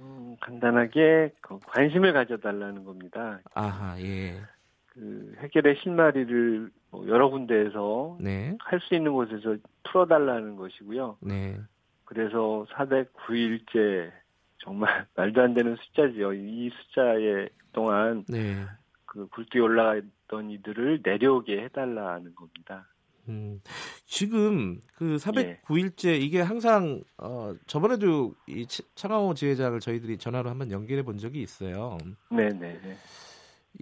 음, 0.00 0.36
간단하게 0.40 1.34
그 1.40 1.58
관심을 1.66 2.12
가져달라는 2.12 2.84
겁니다. 2.84 3.40
아하 3.54 4.00
예. 4.00 4.40
그 4.86 5.34
해결의 5.38 5.76
실마리를 5.82 6.70
뭐 6.90 7.06
여러 7.08 7.28
군데에서 7.28 8.16
네. 8.20 8.56
할수 8.60 8.94
있는 8.94 9.12
곳에서 9.12 9.56
풀어달라는 9.84 10.56
것이고요. 10.56 11.18
네. 11.20 11.58
그래서 12.04 12.66
409일째 12.70 14.12
정말 14.58 15.06
말도 15.16 15.42
안 15.42 15.54
되는 15.54 15.76
숫자지요. 15.76 16.32
이 16.34 16.70
숫자에 16.70 17.48
동안 17.72 18.24
네. 18.28 18.64
그 19.04 19.26
굴뚝에 19.28 19.60
올라갔던 19.60 20.50
이들을 20.50 21.00
내려오게 21.04 21.62
해달라는 21.64 22.34
겁니다. 22.34 22.86
음, 23.28 23.60
지금 24.06 24.80
그 24.94 25.16
409일째 25.16 26.08
예. 26.08 26.16
이게 26.16 26.40
항상 26.40 27.02
어 27.18 27.54
저번에도 27.66 28.34
이 28.46 28.66
차강호 28.94 29.34
지회장을 29.34 29.78
저희들이 29.80 30.18
전화로 30.18 30.50
한번 30.50 30.70
연결해 30.70 31.02
본 31.02 31.16
적이 31.18 31.42
있어요. 31.42 31.98
네, 32.30 32.48
네. 32.50 32.78
네. 32.82 32.96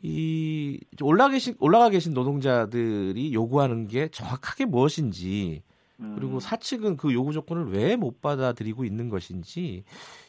이 0.03 0.81
올라 1.03 1.29
계신 1.29 1.55
올라가 1.59 1.91
계신 1.91 2.15
노동자들이 2.15 3.35
요구하는 3.35 3.89
게 3.89 4.09
정확하게 4.09 4.65
무엇인지 4.65 5.63
음. 6.01 6.15
그리고 6.17 6.41
사측은 6.41 6.97
그 6.97 7.13
요구 7.13 7.33
조건을 7.33 7.71
왜 7.73 7.97
못 7.97 8.21
받아들이고 8.23 8.85
있는 8.85 9.09
것인지 9.11 9.85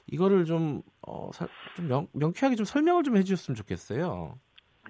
이거를 0.07 0.43
좀 0.45 0.81
어, 1.07 1.29
좀 1.77 1.87
명, 1.87 2.07
명쾌하게 2.13 2.55
좀 2.57 2.65
설명을 2.65 3.03
좀 3.03 3.15
해주셨으면 3.17 3.55
좋겠어요. 3.55 4.37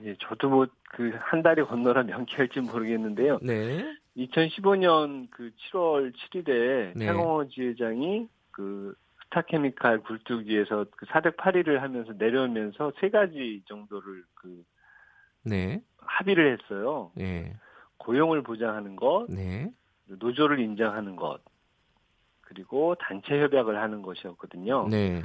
예, 0.04 0.16
저도 0.20 0.50
뭐 0.50 0.66
그 0.96 1.12
한 1.20 1.42
달이 1.42 1.64
건너라 1.66 2.04
명쾌할지 2.04 2.60
모르겠는데요. 2.60 3.40
네. 3.42 3.84
2015년 4.18 5.28
그 5.32 5.52
7월 5.72 6.14
7일에 6.14 6.94
네. 6.96 7.06
태공호 7.08 7.48
지회장이 7.50 8.28
그 8.52 8.96
스타케미칼 9.26 10.02
굴뚝위에서 10.02 10.86
그 10.96 11.06
408일을 11.08 11.80
하면서 11.80 12.14
내려오면서 12.14 12.92
세 13.00 13.10
가지 13.10 13.64
정도를 13.68 14.24
그 14.36 14.64
네. 15.44 15.82
합의를 15.98 16.58
했어요. 16.58 17.12
네. 17.16 17.56
고용을 17.98 18.44
보장하는 18.44 18.96
것, 18.96 19.26
네. 19.30 19.72
노조를 20.06 20.60
인정하는 20.60 21.16
것, 21.16 21.40
그리고 22.42 22.96
단체 22.96 23.42
협약을 23.42 23.78
하는 23.82 24.02
것이었거든요. 24.02 24.88
네. 24.90 25.24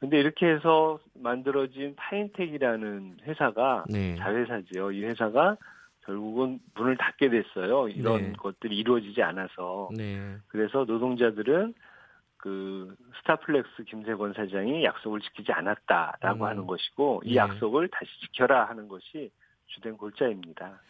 근데 0.00 0.18
이렇게 0.18 0.46
해서 0.46 0.98
만들어진 1.14 1.94
파인텍이라는 1.96 3.18
회사가 3.22 3.84
네. 3.88 4.16
자회사지요. 4.16 4.92
이 4.92 5.04
회사가 5.04 5.56
결국은 6.04 6.60
문을 6.74 6.96
닫게 6.96 7.30
됐어요. 7.30 7.88
이런 7.88 8.22
네. 8.22 8.32
것들이 8.32 8.76
이루어지지 8.76 9.22
않아서. 9.22 9.88
네. 9.96 10.36
그래서 10.48 10.84
노동자들은 10.84 11.74
그 12.36 12.96
스타플렉스 13.20 13.84
김세권 13.86 14.32
사장이 14.32 14.82
약속을 14.84 15.20
지키지 15.20 15.52
않았다라고 15.52 16.44
음. 16.44 16.48
하는 16.48 16.66
것이고 16.66 17.22
이 17.24 17.30
네. 17.30 17.36
약속을 17.36 17.88
다시 17.88 18.10
지켜라 18.20 18.64
하는 18.64 18.88
것이 18.88 19.30
주된 19.66 19.96
골자입니다. 19.96 20.80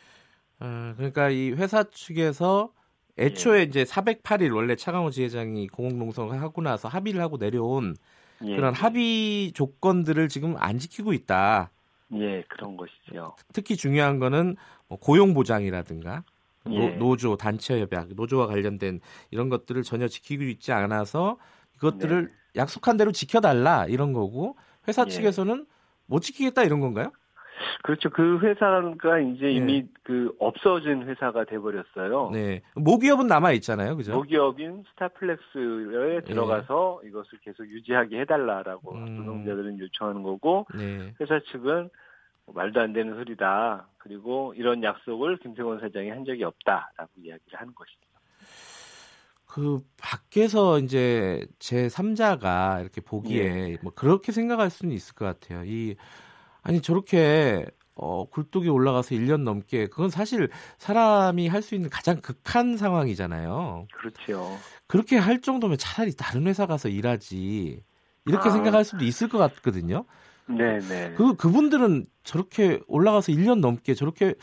아, 0.61 0.95
그러니까 0.97 1.29
이 1.29 1.51
회사 1.53 1.83
측에서 1.83 2.73
애초에 3.19 3.59
예. 3.59 3.63
이제 3.65 3.85
408일 3.85 4.55
원래 4.55 4.75
차강호 4.77 5.11
지회장이 5.11 5.69
공공농성을 5.69 6.41
하고 6.41 6.63
나서 6.63 6.89
합의를 6.89 7.21
하고 7.21 7.37
내려온 7.37 7.97
예. 8.45 8.57
그런 8.57 8.73
합의 8.73 9.53
조건들을 9.53 10.29
지금 10.29 10.57
안 10.57 10.79
지키고 10.79 11.13
있다. 11.13 11.71
예, 12.15 12.43
그런 12.49 12.77
것이죠. 12.77 13.37
특히 13.53 13.77
중요한 13.77 14.19
거는 14.19 14.57
뭐 14.89 14.99
고용 14.99 15.35
보장이라든가 15.35 16.25
예. 16.71 16.91
노, 16.97 17.17
조 17.17 17.37
단체 17.37 17.81
협약, 17.81 18.09
노조와 18.15 18.47
관련된 18.47 19.01
이런 19.31 19.49
것들을 19.49 19.83
전혀 19.83 20.09
지키고 20.09 20.45
있지 20.45 20.73
않아서 20.73 21.39
이것들을 21.77 22.27
네. 22.27 22.33
약속한 22.57 22.97
대로 22.97 23.13
지켜달라 23.13 23.87
이런 23.87 24.13
거고 24.13 24.57
회사 24.87 25.05
예. 25.07 25.11
측에서는 25.11 25.67
못 26.07 26.21
지키겠다 26.21 26.63
이런 26.65 26.81
건가요? 26.81 27.13
그렇죠. 27.83 28.11
그 28.11 28.39
회사가 28.41 29.19
이제 29.21 29.47
네. 29.47 29.53
이미 29.53 29.87
그 30.03 30.35
없어진 30.39 31.03
회사가 31.03 31.45
돼버렸어요. 31.45 32.31
네. 32.33 32.63
모기업은 32.75 33.27
남아 33.27 33.53
있잖아요, 33.53 33.97
그죠? 33.97 34.13
모기업인 34.13 34.85
스타플렉스에 34.91 36.21
네. 36.21 36.21
들어가서 36.23 37.03
이것을 37.05 37.39
계속 37.43 37.67
유지하게 37.69 38.21
해달라라고 38.21 38.95
음. 38.95 39.17
노동자들은 39.17 39.79
요청하는 39.79 40.23
거고 40.23 40.67
네. 40.75 41.15
회사 41.21 41.41
측은 41.51 41.91
말도 42.47 42.81
안 42.81 42.93
되는 42.93 43.15
소리다. 43.15 43.89
그리고 43.99 44.53
이런 44.57 44.83
약속을 44.83 45.39
김태원 45.39 45.81
사장이 45.81 46.11
한 46.11 46.25
적이 46.25 46.45
없다라고 46.45 47.11
이야기를 47.19 47.61
하는 47.61 47.75
것이죠. 47.75 48.01
그 49.53 49.83
밖에서 50.01 50.79
이제 50.79 51.47
제 51.59 51.87
3자가 51.87 52.81
이렇게 52.81 53.03
보기에 53.03 53.53
네. 53.53 53.77
뭐 53.83 53.93
그렇게 53.95 54.33
생각할 54.33 54.71
수는 54.71 54.95
있을 54.95 55.15
것 55.15 55.27
같아요. 55.27 55.63
이 55.67 55.95
아니 56.63 56.81
저렇게 56.81 57.67
어 57.95 58.25
굴뚝이 58.31 58.69
올라가서 58.69 59.15
1년 59.15 59.43
넘게 59.43 59.89
그건 59.89 60.09
사실 60.11 60.49
사람이 60.79 61.49
할 61.49 61.63
수 61.63 61.75
있는 61.75 61.91
가장 61.91 62.21
극한 62.21 62.77
상황이잖아요. 62.77 63.87
그렇죠. 63.93 64.59
그렇게 64.87 65.17
할 65.19 65.41
정도면 65.41 65.79
차라리 65.79 66.15
다른 66.17 66.47
회사 66.47 66.67
가서 66.67 66.89
일하지. 66.89 67.83
이렇게 68.27 68.49
아. 68.49 68.53
생각할 68.53 68.85
수도 68.85 69.05
있을 69.05 69.29
것 69.29 69.39
같거든요. 69.39 70.05
네네. 70.49 71.15
그 71.17 71.35
그분들은 71.37 72.07
저렇게 72.25 72.81
올라가서 72.89 73.33
1년 73.33 73.61
넘게 73.61 73.95
저렇게 73.95 74.35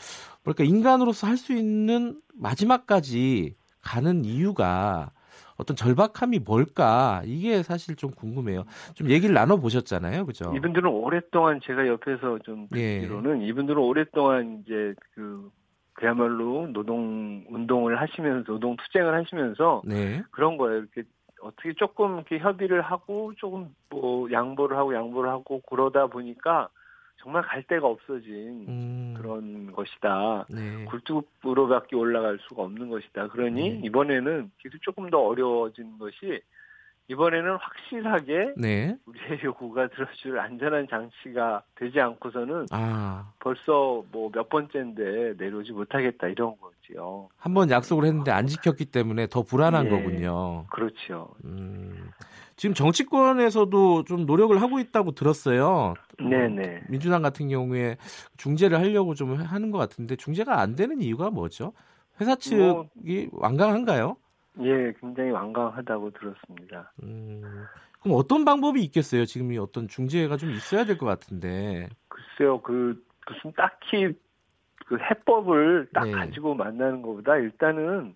뭐랄까 0.44 0.64
인간으로서 0.64 1.26
할 1.26 1.36
수 1.36 1.52
있는 1.52 2.20
마지막까지 2.34 3.54
가는 3.82 4.24
이유가 4.24 5.12
어떤 5.56 5.76
절박함이 5.76 6.40
뭘까 6.40 7.22
이게 7.24 7.62
사실 7.62 7.96
좀 7.96 8.10
궁금해요. 8.10 8.64
좀 8.94 9.10
얘기를 9.10 9.34
나눠 9.34 9.56
보셨잖아요, 9.56 10.26
그죠? 10.26 10.52
이분들은 10.56 10.88
오랫동안 10.90 11.60
제가 11.62 11.86
옆에서 11.86 12.38
좀 12.40 12.66
예. 12.74 13.00
듣기로는 13.00 13.42
예. 13.42 13.46
이분들은 13.46 13.80
오랫동안 13.80 14.62
이제 14.64 14.94
그 15.14 15.50
그야말로 15.92 16.66
노동 16.72 17.44
운동을 17.48 18.00
하시면서 18.00 18.52
노동 18.52 18.76
투쟁을 18.76 19.14
하시면서 19.14 19.82
네. 19.84 20.22
그런 20.30 20.56
거예요. 20.56 20.78
이렇게 20.78 21.02
어떻게 21.42 21.72
조금 21.74 22.16
이렇게 22.16 22.38
협의를 22.38 22.82
하고 22.82 23.32
조금 23.36 23.74
뭐 23.90 24.30
양보를 24.30 24.76
하고 24.76 24.94
양보를 24.94 25.30
하고 25.30 25.60
그러다 25.68 26.06
보니까 26.06 26.68
정말 27.20 27.42
갈 27.42 27.62
데가 27.64 27.86
없어진 27.86 28.64
음. 28.66 29.14
그런 29.16 29.72
것이다. 29.72 30.46
네. 30.48 30.84
굴뚝으로밖에 30.86 31.94
올라갈 31.94 32.38
수가 32.48 32.62
없는 32.62 32.88
것이다. 32.88 33.28
그러니 33.28 33.70
네. 33.70 33.80
이번에는 33.84 34.50
계속 34.58 34.80
조금 34.80 35.10
더 35.10 35.18
어려워진 35.20 35.98
것이 35.98 36.40
이번에는 37.10 37.56
확실하게 37.60 38.52
네. 38.56 38.96
우리의 39.06 39.40
요구가 39.44 39.88
들어줄 39.88 40.38
안전한 40.38 40.86
장치가 40.88 41.62
되지 41.74 41.98
않고서는 42.00 42.66
아. 42.70 43.32
벌써 43.40 44.04
뭐 44.12 44.30
몇 44.32 44.48
번째인데 44.48 45.34
내려오지 45.36 45.72
못하겠다 45.72 46.28
이런 46.28 46.54
거지요. 46.60 47.28
한 47.36 47.52
번 47.54 47.68
약속을 47.70 48.04
했는데 48.04 48.30
안 48.30 48.46
지켰기 48.46 48.86
때문에 48.86 49.26
더 49.26 49.42
불안한 49.42 49.84
네. 49.84 49.90
거군요. 49.90 50.66
그렇죠. 50.70 51.34
음. 51.44 52.10
지금 52.54 52.74
정치권에서도 52.74 54.04
좀 54.04 54.26
노력을 54.26 54.60
하고 54.62 54.78
있다고 54.78 55.12
들었어요. 55.12 55.94
네네. 56.18 56.82
민주당 56.90 57.22
같은 57.22 57.48
경우에 57.48 57.96
중재를 58.36 58.78
하려고 58.78 59.14
좀 59.14 59.34
하는 59.34 59.70
것 59.72 59.78
같은데 59.78 60.14
중재가 60.14 60.60
안 60.60 60.76
되는 60.76 61.00
이유가 61.00 61.30
뭐죠? 61.30 61.72
회사 62.20 62.36
측이 62.36 63.28
뭐, 63.32 63.40
완강한가요? 63.40 64.16
예, 64.58 64.92
굉장히 65.00 65.30
완강하다고 65.30 66.10
들었습니다. 66.10 66.92
음, 67.02 67.42
그럼 68.00 68.16
어떤 68.18 68.44
방법이 68.44 68.82
있겠어요? 68.84 69.24
지금 69.24 69.52
이 69.52 69.58
어떤 69.58 69.88
중재가 69.88 70.36
좀 70.36 70.50
있어야 70.50 70.84
될 70.84 70.98
것 70.98 71.06
같은데. 71.06 71.88
글쎄요, 72.08 72.60
그 72.62 73.02
무슨 73.28 73.52
딱히 73.52 74.12
그 74.86 74.98
해법을 74.98 75.88
딱 75.94 76.04
네. 76.06 76.10
가지고 76.12 76.54
만나는 76.54 77.00
것보다 77.02 77.36
일단은 77.36 78.14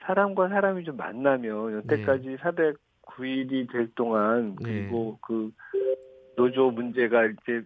사람과 0.00 0.48
사람이 0.48 0.84
좀 0.84 0.96
만나면 0.98 1.76
여태까지 1.78 2.28
네. 2.28 2.36
409일이 2.36 3.72
될 3.72 3.90
동안 3.94 4.54
네. 4.60 4.64
그리고 4.64 5.12
네. 5.12 5.18
그 5.22 5.52
노조 6.36 6.70
문제가 6.70 7.24
이제 7.26 7.64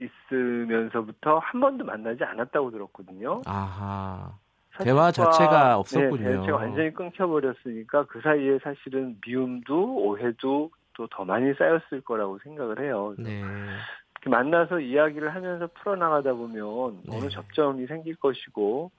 있으면서부터 0.00 1.38
한 1.40 1.60
번도 1.60 1.84
만나지 1.84 2.22
않았다고 2.22 2.70
들었거든요. 2.70 3.42
아하. 3.46 4.38
대화 4.84 5.10
자체가 5.10 5.78
없었군요. 5.78 6.16
네, 6.16 6.46
대화가 6.46 6.56
완전히 6.56 6.92
끊겨버렸으니까 6.92 8.04
그 8.06 8.20
사이에 8.20 8.58
사실은 8.62 9.16
미움도 9.26 9.96
오해도 9.96 10.70
또 10.94 11.06
더 11.10 11.24
많이 11.24 11.54
쌓였을 11.54 12.02
거라고 12.02 12.38
생각을 12.42 12.80
해요. 12.80 13.14
네. 13.18 13.42
만나서 14.26 14.80
이야기를 14.80 15.34
하면서 15.34 15.66
풀어나가다 15.68 16.34
보면 16.34 17.00
네. 17.04 17.16
어느 17.16 17.30
접점이 17.30 17.86
생길 17.86 18.16
것이고 18.16 18.90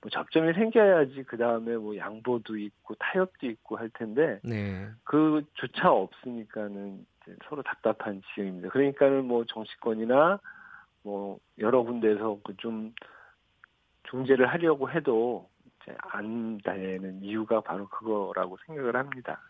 뭐 0.00 0.10
접점이 0.10 0.52
생겨야지 0.52 1.24
그 1.24 1.36
다음에 1.36 1.76
뭐 1.76 1.96
양보도 1.96 2.56
있고 2.56 2.94
타협도 2.94 3.46
있고 3.46 3.76
할 3.76 3.90
텐데 3.90 4.38
네. 4.44 4.88
그조차 5.02 5.90
없으니까는 5.90 7.04
서로 7.48 7.62
답답한 7.62 8.22
지경입니다. 8.28 8.68
그러니까는 8.68 9.24
뭐 9.24 9.44
정치권이나 9.44 10.38
뭐 11.02 11.38
여러 11.58 11.82
군데에서 11.82 12.38
그좀 12.44 12.94
중재를 14.10 14.46
하려고 14.48 14.90
해도 14.90 15.48
이제 15.82 15.96
안 15.98 16.58
되는 16.58 17.22
이유가 17.22 17.60
바로 17.60 17.88
그거라고 17.88 18.56
생각을 18.66 18.96
합니다. 18.96 19.40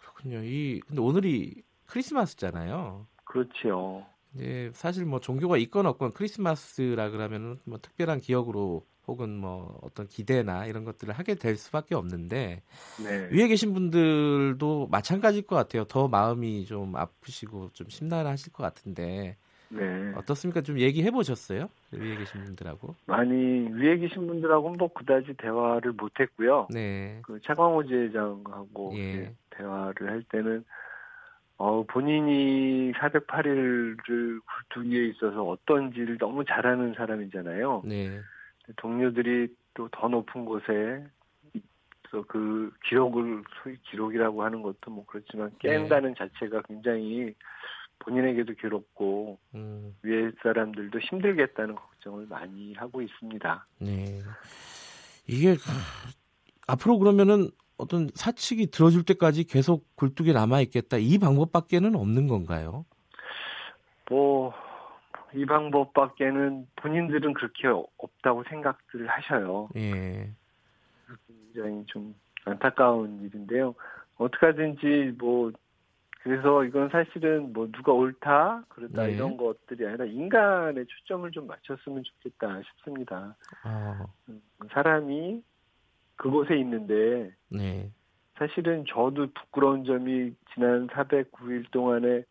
그렇군요. 0.00 0.38
이 0.42 0.80
근데 0.86 1.00
오늘이 1.00 1.62
크리스마스잖아요. 1.86 3.06
그렇죠. 3.24 4.06
이 4.38 4.70
사실 4.72 5.04
뭐 5.04 5.20
종교가 5.20 5.56
있건 5.58 5.86
없건 5.86 6.12
크리스마스라 6.12 7.10
그러면 7.10 7.60
뭐 7.64 7.78
특별한 7.78 8.20
기억으로 8.20 8.86
혹은 9.06 9.36
뭐 9.36 9.78
어떤 9.82 10.06
기대나 10.06 10.66
이런 10.66 10.84
것들을 10.84 11.12
하게 11.12 11.34
될 11.34 11.56
수밖에 11.56 11.94
없는데 11.94 12.62
네. 13.02 13.28
위에 13.32 13.48
계신 13.48 13.74
분들도 13.74 14.88
마찬가지일 14.90 15.46
것 15.46 15.56
같아요. 15.56 15.84
더 15.84 16.08
마음이 16.08 16.64
좀 16.66 16.96
아프시고 16.96 17.70
좀 17.72 17.88
심란하실 17.88 18.52
것 18.52 18.62
같은데 18.62 19.36
네. 19.72 20.12
어떻습니까? 20.16 20.60
좀 20.60 20.78
얘기해 20.78 21.10
보셨어요? 21.10 21.68
위에 21.92 22.16
계신 22.16 22.44
분들하고? 22.44 22.94
많이 23.06 23.34
위에 23.72 23.98
계신 23.98 24.26
분들하고는 24.26 24.76
뭐 24.78 24.88
그다지 24.88 25.34
대화를 25.38 25.92
못 25.92 26.12
했고요. 26.20 26.68
네. 26.70 27.20
그 27.22 27.40
차광호 27.40 27.84
지회장하고 27.84 28.92
예. 28.96 29.34
대화를 29.50 30.10
할 30.10 30.22
때는 30.24 30.64
어, 31.56 31.84
본인이 31.84 32.92
408일을 32.92 33.96
굴뚝위에 34.72 35.06
있어서 35.08 35.44
어떤지를 35.44 36.18
너무 36.18 36.44
잘하는 36.44 36.94
사람이잖아요. 36.94 37.82
네. 37.86 38.20
동료들이 38.76 39.48
또 39.74 39.88
더 39.92 40.08
높은 40.08 40.44
곳에 40.44 41.04
그 42.28 42.70
기록을 42.84 43.42
소위 43.62 43.76
기록이라고 43.90 44.42
하는 44.42 44.60
것도 44.60 44.90
뭐 44.90 45.04
그렇지만 45.06 45.50
깬다는 45.58 46.14
네. 46.14 46.28
자체가 46.28 46.62
굉장히 46.68 47.34
본인에게도 48.04 48.54
괴롭고 48.54 49.38
음. 49.54 49.94
위에 50.02 50.32
사람들도 50.42 50.98
힘들겠다는 50.98 51.74
걱정을 51.74 52.26
많이 52.26 52.74
하고 52.74 53.02
있습니다. 53.02 53.66
네. 53.80 54.20
이게 55.26 55.56
앞으로 56.66 56.98
그러면은 56.98 57.50
어떤 57.76 58.08
사측이 58.14 58.70
들어줄 58.70 59.04
때까지 59.04 59.44
계속 59.44 59.84
굴뚝에 59.96 60.32
남아 60.32 60.60
있겠다 60.62 60.98
이 60.98 61.18
방법밖에는 61.18 61.96
없는 61.96 62.28
건가요? 62.28 62.84
뭐 64.10 64.52
이 65.34 65.46
방법밖에는 65.46 66.66
본인들은 66.76 67.34
그렇게 67.34 67.68
없다고 67.98 68.44
생각들을 68.48 69.06
하셔요. 69.08 69.68
예. 69.76 70.30
굉장히 71.26 71.84
좀 71.86 72.14
안타까운 72.44 73.22
일인데요. 73.22 73.74
어떻게 74.16 74.46
하든지 74.46 75.14
뭐 75.18 75.50
그래서 76.22 76.64
이건 76.64 76.88
사실은 76.90 77.52
뭐 77.52 77.68
누가 77.72 77.92
옳다 77.92 78.64
그렇다 78.68 79.06
네. 79.06 79.12
이런 79.12 79.36
것들이 79.36 79.86
아니라 79.86 80.04
인간의 80.04 80.86
초점을 80.86 81.28
좀 81.32 81.48
맞췄으면 81.48 82.04
좋겠다 82.04 82.62
싶습니다. 82.62 83.36
아. 83.64 84.06
음, 84.28 84.40
사람이 84.70 85.42
그곳에 86.16 86.56
있는데 86.58 87.34
네. 87.48 87.90
사실은 88.34 88.84
저도 88.88 89.28
부끄러운 89.34 89.84
점이 89.84 90.32
지난 90.54 90.86
409일 90.88 91.70
동안에 91.72 92.24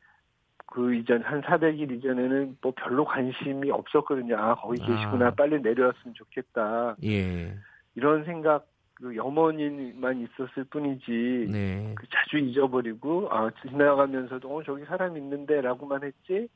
그 0.67 0.95
이전 0.95 1.21
한 1.23 1.41
400일 1.41 1.91
이전에는 1.91 2.57
뭐 2.61 2.71
별로 2.75 3.03
관심이 3.03 3.69
없었거든요. 3.71 4.37
아 4.37 4.55
거기 4.55 4.81
아. 4.83 4.85
계시구나 4.85 5.27
아. 5.27 5.31
빨리 5.31 5.61
내려왔으면 5.61 6.13
좋겠다. 6.13 6.95
예. 7.03 7.53
이런 7.95 8.23
생각 8.23 8.70
그 9.01 9.15
염원이만 9.15 10.21
있었을 10.21 10.63
뿐이지 10.65 11.47
네. 11.51 11.95
그 11.95 12.05
자주 12.07 12.37
잊어버리고 12.37 13.27
아 13.31 13.49
지나가면서도 13.61 14.55
어 14.55 14.63
저기 14.63 14.85
사람 14.85 15.17
있는데라고만 15.17 16.03
했지 16.03 16.47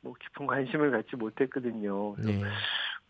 뭐 0.00 0.14
깊은 0.14 0.46
관심을 0.46 0.90
갖지 0.90 1.14
못했거든요. 1.16 2.16
네. 2.18 2.42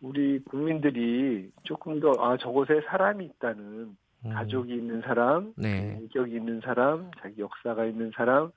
우리 0.03 0.39
국민들이 0.45 1.51
조금 1.63 2.01
더 2.01 2.13
아 2.19 2.37
저곳에 2.37 2.83
사람이 2.87 3.25
있다는 3.25 3.97
음. 4.27 4.31
가족이 4.31 4.75
있는 4.75 5.01
사람, 5.01 5.55
네. 5.57 5.97
인격이 6.01 6.35
있는 6.35 6.61
사람, 6.61 7.11
자기 7.23 7.41
역사가 7.41 7.87
있는 7.87 8.11
사람, 8.15 8.51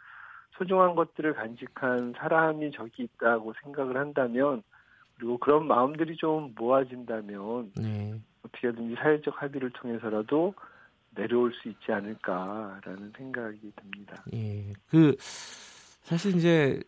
소중한 0.58 0.96
것들을 0.96 1.34
간직한 1.34 2.14
사람이 2.18 2.72
저기 2.72 3.04
있다고 3.04 3.54
생각을 3.64 3.98
한다면 3.98 4.64
그리고 5.16 5.38
그런 5.38 5.68
마음들이 5.68 6.18
좀 6.18 6.54
모아진다면 6.58 7.72
네. 7.78 8.20
어떻게든지 8.44 8.96
사회적 8.96 9.42
합의를 9.42 9.72
통해서라도 9.72 10.54
내려올 11.16 11.54
수 11.54 11.70
있지 11.70 11.92
않을까라는 11.92 13.14
생각이 13.18 13.72
듭니다. 13.76 14.24
예, 14.34 14.74
그 14.88 15.16
사실 15.20 16.36
이제 16.36 16.82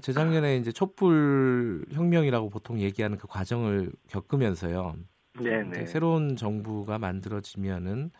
재작년에 0.00 0.56
이제 0.56 0.72
촛불 0.72 1.84
혁명이라고 1.92 2.50
보통 2.50 2.80
얘기하는 2.80 3.18
그 3.18 3.26
과정을 3.26 3.90
겪으면서요. 4.08 4.96
네네. 5.40 5.86
새로운 5.86 6.36
정부가 6.36 6.98
만들어지면은 6.98 8.10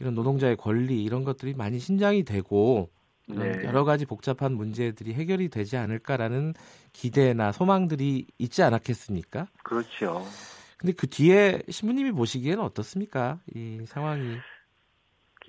이런 0.00 0.14
노동자의 0.14 0.56
권리 0.56 1.02
이런 1.02 1.24
것들이 1.24 1.54
많이 1.54 1.78
신장이 1.78 2.24
되고 2.24 2.90
네. 3.28 3.62
여러 3.62 3.84
가지 3.84 4.06
복잡한 4.06 4.54
문제들이 4.54 5.12
해결이 5.14 5.50
되지 5.50 5.76
않을까라는 5.76 6.54
기대나 6.92 7.52
소망들이 7.52 8.26
있지 8.38 8.62
않았겠습니까? 8.62 9.46
그렇죠. 9.62 10.24
근데 10.78 10.92
그 10.96 11.08
뒤에 11.08 11.62
신부님이 11.68 12.12
보시기에는 12.12 12.62
어떻습니까? 12.62 13.40
이 13.54 13.84
상황이. 13.86 14.38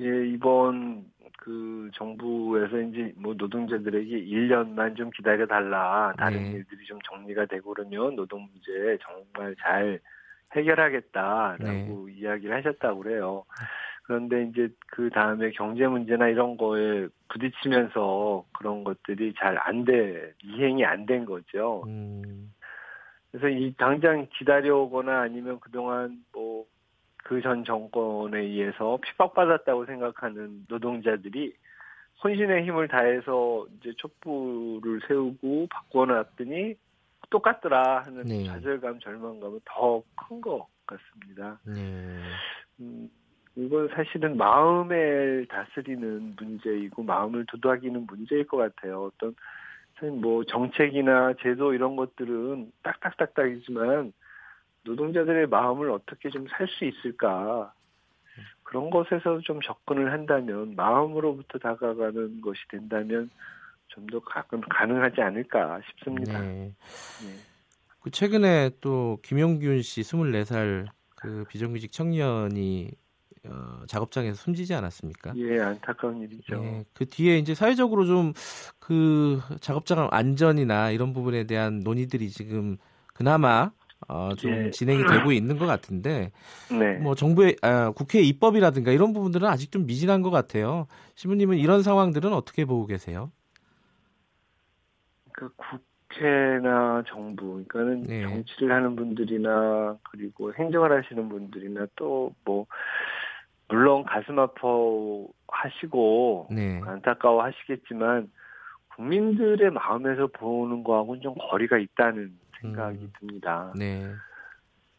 예, 0.02 0.28
이번 0.28 1.06
그 1.38 1.92
정부에서 1.94 2.80
이제 2.82 3.14
뭐 3.18 3.34
노동자들에게 3.38 4.10
1년만 4.26 4.96
좀 4.96 5.10
기다려 5.12 5.46
달라. 5.46 6.14
다른 6.18 6.42
네. 6.44 6.52
일들이 6.52 6.86
좀 6.86 7.00
정리가 7.02 7.46
되고 7.48 7.74
그러면 7.74 8.16
노동 8.16 8.44
문제 8.52 8.98
정말 9.04 9.56
잘 9.62 10.00
해결하겠다라고 10.56 12.08
네. 12.08 12.14
이야기를 12.14 12.56
하셨다고 12.58 13.04
그래요. 13.04 13.46
그런데 14.04 14.44
이제 14.46 14.70
그 14.88 15.10
다음에 15.12 15.52
경제 15.52 15.86
문제나 15.86 16.30
이런 16.30 16.58
거에 16.58 17.08
부딪히면서 17.30 18.46
그런 18.58 18.84
것들이 18.84 19.34
잘 19.38 19.58
안 19.60 19.84
돼, 19.86 20.34
이행이 20.44 20.84
안 20.86 21.06
된 21.06 21.26
거죠. 21.26 21.84
음. 21.88 22.52
그래서 23.32 23.48
이 23.50 23.74
당장 23.78 24.28
기다려오거나 24.38 25.22
아니면 25.22 25.60
그동안 25.60 26.24
뭐 26.32 26.66
그 27.24 27.42
전 27.42 27.64
정권에 27.64 28.40
의해서 28.40 28.98
핍박받았다고 29.04 29.86
생각하는 29.86 30.66
노동자들이 30.68 31.54
혼신의 32.24 32.66
힘을 32.66 32.88
다해서 32.88 33.68
이제 33.78 33.94
촛불을 33.98 35.02
세우고 35.08 35.68
바꿔놨더니 35.70 36.76
똑같더라 37.30 38.06
하는 38.06 38.24
네. 38.24 38.46
좌절감, 38.46 39.00
절망감은 39.00 39.60
더 39.66 40.04
큰 40.16 40.42
것 40.42 40.66
같습니다. 40.88 41.60
네. 41.66 42.20
음, 42.80 43.10
이건 43.56 43.90
사실은 43.90 44.36
마음을 44.38 45.46
다스리는 45.50 46.36
문제이고 46.36 47.04
마음을 47.04 47.46
도닥이는 47.46 48.08
문제일 48.08 48.48
것 48.48 48.58
같아요. 48.58 49.12
어떤 49.14 49.36
뭐 50.06 50.44
정책이나 50.46 51.34
제도 51.42 51.74
이런 51.74 51.96
것들은 51.96 52.72
딱딱딱딱이지만 52.84 54.14
노동자들의 54.84 55.48
마음을 55.48 55.92
어떻게 55.92 56.30
좀 56.30 56.48
살 56.48 56.68
수 56.68 56.86
있을까 56.86 57.74
그런 58.64 58.90
것에서 58.90 59.40
좀 59.42 59.60
접근을 59.62 60.12
한다면 60.12 60.76
마음으로부터 60.76 61.58
다가가는 61.60 62.42
것이 62.42 62.62
된다면 62.70 63.30
좀 63.90 64.08
더 64.08 64.20
가능하지 64.20 65.22
않을까 65.22 65.82
싶습니다. 65.90 66.40
네. 66.42 66.72
네. 67.24 67.34
그 68.00 68.12
최근에 68.12 68.72
또 68.82 69.20
김용균 69.24 69.82
씨 69.82 70.02
24살 70.02 70.88
그 71.16 71.44
비정규직 71.50 71.92
청년이 71.92 72.92
어, 73.46 73.84
작업장에서 73.88 74.36
숨지지 74.36 74.74
않았습니까? 74.74 75.34
예, 75.36 75.60
안타까운 75.60 76.22
일이죠. 76.22 76.62
예, 76.64 76.86
그 76.94 77.08
뒤에 77.10 77.38
이제 77.38 77.56
사회적으로 77.56 78.06
좀 78.06 78.34
그 78.90 79.40
작업장 79.62 80.08
안전이나 80.12 80.90
이런 80.90 81.14
부분에 81.14 81.44
대한 81.44 81.82
논의들이 81.82 82.32
지금 82.32 82.78
그나마 83.14 83.70
어, 84.08 84.34
좀 84.34 84.52
예. 84.52 84.70
진행이 84.72 85.04
되고 85.06 85.32
있는 85.32 85.60
것 85.60 85.68
같은데, 85.68 86.32
네. 86.72 86.98
뭐 86.98 87.14
정부의 87.14 87.58
아, 87.62 87.92
국회 87.92 88.20
입법이라든가 88.22 88.92
이런 88.92 89.14
부분들은 89.14 89.48
아직 89.48 89.72
좀 89.72 89.86
미진한 89.86 90.24
것 90.24 90.32
같아요. 90.32 90.88
신부님은 91.14 91.60
이런 91.60 91.84
상황들은 91.84 92.34
어떻게 92.34 92.66
보고 92.66 92.88
계세요? 92.88 93.32
그 95.34 95.52
국회나 95.56 97.04
정부, 97.08 97.64
그러니까는 97.68 98.04
네. 98.04 98.24
정치를 98.24 98.72
하는 98.72 98.96
분들이나 98.96 99.98
그리고 100.10 100.52
행정을 100.56 100.92
하시는 100.92 101.30
분들이나 101.30 101.86
또 101.96 102.34
뭐 102.44 102.66
물론 103.70 104.04
가슴 104.04 104.40
아파 104.40 104.68
하시고 105.48 106.48
네. 106.52 106.82
안타까워 106.84 107.44
하시겠지만 107.44 108.30
국민들의 108.96 109.72
마음에서 109.72 110.28
보는 110.28 110.84
거하고는 110.84 111.22
좀 111.22 111.36
거리가 111.40 111.78
있다는 111.78 112.38
생각이 112.60 112.98
음. 112.98 113.14
듭니다. 113.20 113.72
네. 113.78 114.12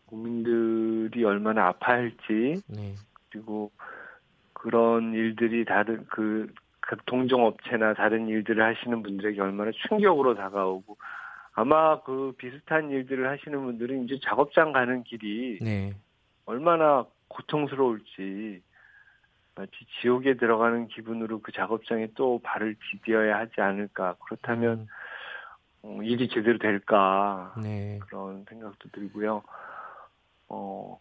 국민들이 0.06 1.24
얼마나 1.24 1.66
아파할지 1.66 2.62
네. 2.68 2.94
그리고 3.30 3.70
그런 4.52 5.14
일들이 5.14 5.64
다른 5.64 6.06
그, 6.08 6.52
그 6.80 6.96
동종 7.06 7.44
업체나 7.44 7.94
다른 7.94 8.28
일들을 8.28 8.62
하시는 8.62 9.02
분들에게 9.02 9.40
얼마나 9.40 9.70
충격으로 9.88 10.34
다가오고 10.34 10.96
아마 11.52 12.00
그 12.02 12.32
비슷한 12.38 12.90
일들을 12.90 13.28
하시는 13.28 13.62
분들은 13.62 14.04
이제 14.04 14.18
작업장 14.22 14.72
가는 14.72 15.02
길이 15.02 15.58
네. 15.60 15.94
얼마나 16.46 17.04
고통스러울지 17.30 18.62
마치 19.54 19.72
지옥에 20.00 20.34
들어가는 20.34 20.88
기분으로 20.88 21.40
그 21.40 21.52
작업장에 21.52 22.08
또 22.14 22.40
발을 22.42 22.76
디뎌야 23.04 23.38
하지 23.38 23.60
않을까 23.60 24.16
그렇다면 24.24 24.80
음. 24.80 24.86
어, 25.82 26.02
일이 26.02 26.28
제대로 26.28 26.58
될까 26.58 27.54
네. 27.62 27.98
그런 28.00 28.44
생각도 28.48 28.90
들고요. 28.90 29.42
어, 30.48 31.00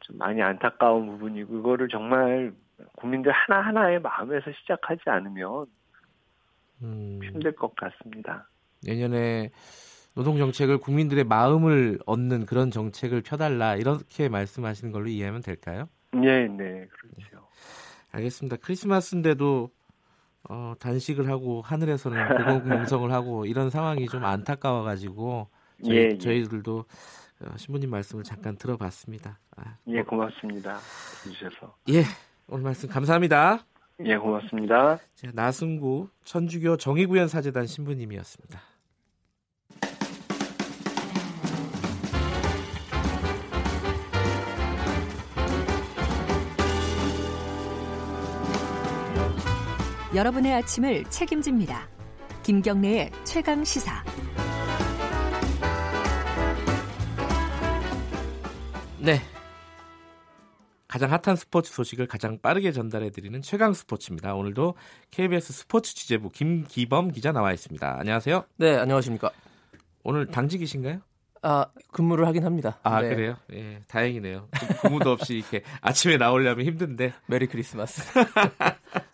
좀 0.00 0.18
많이 0.18 0.42
안타까운 0.42 1.06
부분이고 1.06 1.58
이거를 1.58 1.88
정말 1.88 2.52
국민들 2.96 3.32
하나 3.32 3.60
하나의 3.60 4.00
마음에서 4.00 4.50
시작하지 4.52 5.02
않으면 5.06 5.66
음. 6.82 7.20
힘들 7.22 7.52
것 7.52 7.74
같습니다. 7.76 8.48
내년에 8.82 9.50
노동 10.18 10.36
정책을 10.36 10.78
국민들의 10.78 11.22
마음을 11.22 12.00
얻는 12.04 12.46
그런 12.46 12.72
정책을 12.72 13.22
펴달라 13.22 13.76
이렇게 13.76 14.28
말씀하시는 14.28 14.90
걸로 14.90 15.06
이해하면 15.06 15.42
될까요? 15.42 15.88
네, 16.10 16.48
네, 16.48 16.88
그렇죠. 16.90 17.46
알겠습니다. 18.10 18.56
크리스마스인데도 18.56 19.70
어, 20.50 20.74
단식을 20.80 21.28
하고 21.28 21.62
하늘에서는 21.62 22.36
고공 22.36 22.68
농성을 22.68 23.12
하고 23.14 23.46
이런 23.46 23.70
상황이 23.70 24.06
좀 24.06 24.24
안타까워가지고 24.24 25.46
저희, 25.84 25.96
예, 25.96 26.08
예. 26.10 26.18
저희들도 26.18 26.84
어, 27.42 27.56
신부님 27.56 27.88
말씀을 27.88 28.24
잠깐 28.24 28.56
들어봤습니다. 28.56 29.38
아, 29.56 29.76
예, 29.86 30.02
고맙습니다. 30.02 30.78
주셔서. 31.22 31.76
예, 31.90 32.02
오늘 32.48 32.64
말씀 32.64 32.88
감사합니다. 32.88 33.60
예, 34.04 34.16
고맙습니다. 34.16 34.98
나승구 35.32 36.08
천주교 36.24 36.76
정의구현 36.76 37.28
사제단 37.28 37.66
신부님이었습니다. 37.66 38.77
여러분의 50.18 50.52
아침을 50.52 51.04
책임집니다. 51.04 51.88
김경래의 52.42 53.12
최강 53.22 53.62
시사. 53.62 54.02
네. 58.98 59.20
가장 60.88 61.12
핫한 61.12 61.36
스포츠 61.36 61.72
소식을 61.72 62.08
가장 62.08 62.40
빠르게 62.40 62.72
전달해 62.72 63.10
드리는 63.10 63.40
최강 63.42 63.72
스포츠입니다. 63.72 64.34
오늘도 64.34 64.74
KBS 65.12 65.52
스포츠 65.52 65.94
취재부 65.94 66.30
김기범 66.30 67.12
기자 67.12 67.30
나와 67.30 67.52
있습니다. 67.52 67.98
안녕하세요. 68.00 68.44
네, 68.56 68.76
안녕하십니까. 68.76 69.30
오늘 70.02 70.26
당직이신가요? 70.26 70.98
아 71.42 71.66
근무를 71.92 72.26
하긴 72.26 72.44
합니다. 72.44 72.80
아 72.82 73.00
네. 73.02 73.10
그래요? 73.10 73.36
예, 73.52 73.82
다행이네요. 73.86 74.48
근무도 74.82 75.12
없이 75.12 75.36
이렇게 75.36 75.62
아침에 75.80 76.16
나오려면 76.16 76.66
힘든데. 76.66 77.14
메리 77.26 77.46
크리스마스. 77.46 78.02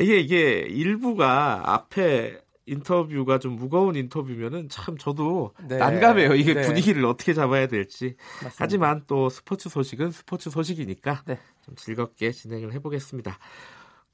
이게 0.00 0.18
이게 0.18 0.60
일부가 0.68 1.74
앞에 1.74 2.40
인터뷰가 2.66 3.38
좀 3.38 3.56
무거운 3.56 3.96
인터뷰면은 3.96 4.68
참 4.68 4.96
저도 4.96 5.52
네. 5.68 5.76
난감해요. 5.78 6.34
이게 6.34 6.54
네. 6.54 6.62
분위기를 6.62 7.04
어떻게 7.04 7.34
잡아야 7.34 7.66
될지. 7.66 8.16
맞습니다. 8.34 8.56
하지만 8.58 9.02
또 9.06 9.28
스포츠 9.28 9.68
소식은 9.68 10.12
스포츠 10.12 10.48
소식이니까 10.48 11.22
네. 11.26 11.38
좀 11.62 11.74
즐겁게 11.74 12.30
진행을 12.30 12.72
해보겠습니다. 12.72 13.38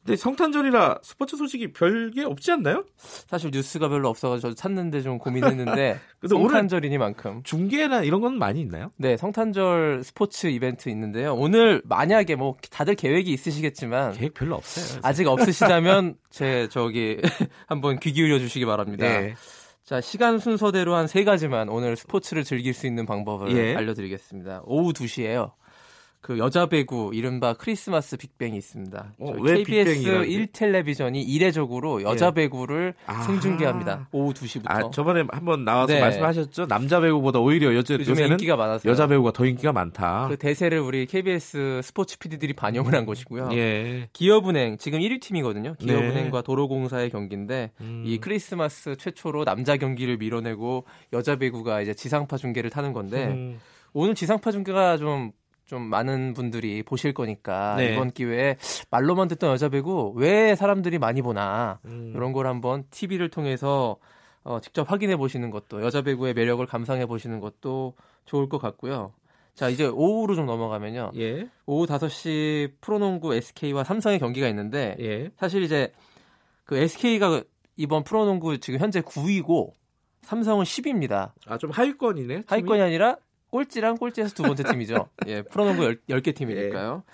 근데 0.09 0.17
성탄절이라 0.17 1.01
스포츠 1.03 1.37
소식이 1.37 1.75
별게 1.75 2.25
없지 2.25 2.51
않나요? 2.53 2.87
사실 2.97 3.51
뉴스가 3.53 3.91
별로 3.91 4.09
없어서 4.09 4.55
찾는데 4.55 5.03
좀 5.03 5.19
고민했는데 5.19 6.01
성탄절이니만큼 6.27 7.43
중계나 7.43 8.05
이런 8.05 8.23
건 8.23 8.39
많이 8.39 8.63
있나요? 8.63 8.91
네, 8.97 9.19
성탄절 9.19 10.01
스포츠 10.03 10.47
이벤트 10.47 10.89
있는데요. 10.89 11.35
오늘 11.35 11.83
만약에 11.85 12.37
뭐 12.37 12.57
다들 12.71 12.95
계획이 12.95 13.31
있으시겠지만 13.31 14.13
계획 14.13 14.33
별로 14.33 14.55
없어요. 14.55 14.99
아직 15.03 15.27
없으시다면 15.27 16.15
제 16.31 16.69
저기 16.71 17.19
한번 17.69 17.99
귀 18.01 18.13
기울여 18.13 18.39
주시기 18.39 18.65
바랍니다. 18.65 19.07
네. 19.07 19.35
자, 19.85 20.01
시간 20.01 20.39
순서대로 20.39 20.95
한 20.95 21.07
세 21.07 21.23
가지만 21.25 21.69
오늘 21.69 21.97
스포츠를 21.97 22.45
즐길 22.45 22.73
수 22.73 22.87
있는 22.87 23.05
방법을 23.05 23.55
예. 23.55 23.75
알려드리겠습니다. 23.77 24.63
오후 24.65 24.95
2시에요. 24.95 25.53
그 26.21 26.39
여자 26.39 26.67
배구 26.67 27.13
이른바 27.15 27.55
크리스마스 27.55 28.17
빅뱅이 28.17 28.57
있습니다. 28.57 29.15
어, 29.19 29.43
KBS 29.43 30.03
1텔레비전이 30.03 31.23
이례적으로 31.27 32.03
여자 32.03 32.27
예. 32.27 32.35
배구를 32.35 32.95
아~ 33.07 33.23
생중계합니다. 33.23 34.09
오후 34.11 34.35
2시부터. 34.35 34.65
아, 34.67 34.91
저번에 34.91 35.25
한번 35.31 35.65
나와서 35.65 35.95
네. 35.95 36.01
말씀하셨죠? 36.01 36.67
남자 36.67 37.01
배구보다 37.01 37.39
오히려 37.39 37.75
여자 37.75 37.95
요즘에 37.95 38.27
인기가 38.27 38.57
많아서 38.57 38.89
여자 38.89 39.07
배구가 39.07 39.33
더 39.33 39.47
인기가 39.47 39.73
많다. 39.73 40.27
그 40.29 40.37
대세를 40.37 40.81
우리 40.81 41.07
KBS 41.07 41.83
스포츠 41.85 42.19
PD들이 42.19 42.53
반영을 42.53 42.95
한 42.95 43.07
것이고요. 43.07 43.51
예. 43.53 44.09
기업은행 44.13 44.79
지금 44.79 44.99
1위 44.99 45.21
팀이거든요. 45.21 45.77
기업은행과 45.79 46.39
네. 46.41 46.45
도로공사의 46.45 47.11
경기인데 47.11 47.71
음. 47.81 48.03
이 48.05 48.19
크리스마스 48.19 48.97
최초로 48.97 49.45
남자 49.45 49.77
경기를 49.77 50.17
밀어내고 50.17 50.85
여자 51.13 51.37
배구가 51.37 51.81
이제 51.81 51.95
지상파 51.95 52.37
중계를 52.39 52.71
타는 52.71 52.93
건데 52.93 53.29
음. 53.29 53.61
오늘 53.93 54.15
지상파 54.15 54.51
중계가 54.51 54.97
좀 54.97 55.33
좀 55.69 55.83
많은 55.83 56.33
분들이 56.33 56.83
보실 56.83 57.13
거니까 57.13 57.77
네. 57.77 57.93
이번 57.93 58.11
기회에 58.11 58.57
말로만 58.91 59.29
듣던 59.29 59.51
여자 59.51 59.69
배구 59.69 60.15
왜 60.17 60.57
사람들이 60.57 60.99
많이 60.99 61.21
보나 61.21 61.79
음. 61.85 62.13
이런 62.17 62.33
걸 62.33 62.47
한번 62.47 62.85
TV를 62.91 63.29
통해서 63.29 63.97
어, 64.45 64.61
직접 64.61 64.91
확인해 64.91 65.17
보시는 65.17 65.51
것도 65.51 65.83
여자 65.85 66.01
배구의 66.01 66.33
매력을 66.33 66.65
감상해 66.67 67.05
보시는 67.05 67.39
것도 67.41 67.95
좋을 68.25 68.49
것 68.49 68.59
같고요. 68.63 69.13
자 69.55 69.69
이제 69.69 69.87
오후로 69.87 70.35
좀 70.37 70.47
넘어가면요. 70.47 71.11
예. 71.17 71.49
오후 71.67 71.87
5시 71.87 72.73
프로농구 72.81 73.35
SK와 73.35 73.85
삼성의 73.85 74.21
경기가 74.21 74.49
있는데 74.49 74.97
예. 75.01 75.31
사실 75.37 75.63
이제 75.63 75.93
그 76.65 76.79
SK가 76.79 77.43
이번 77.77 78.05
프로농구 78.05 78.59
지금 78.61 78.81
현재 78.81 79.03
9위고 79.03 79.73
삼성은 80.23 80.65
10위입니다. 80.65 81.33
아 81.47 81.59
좀 81.59 81.71
하위권이네. 81.73 82.45
하위권이 82.47 82.81
아니라 82.81 83.17
꼴찌랑 83.51 83.97
꼴찌에서 83.97 84.35
두 84.35 84.43
번째 84.43 84.63
팀이죠. 84.65 85.09
예, 85.27 85.43
프로농구 85.43 85.97
10, 86.11 86.23
개 86.23 86.33
팀이니까요. 86.33 87.03
예. 87.07 87.13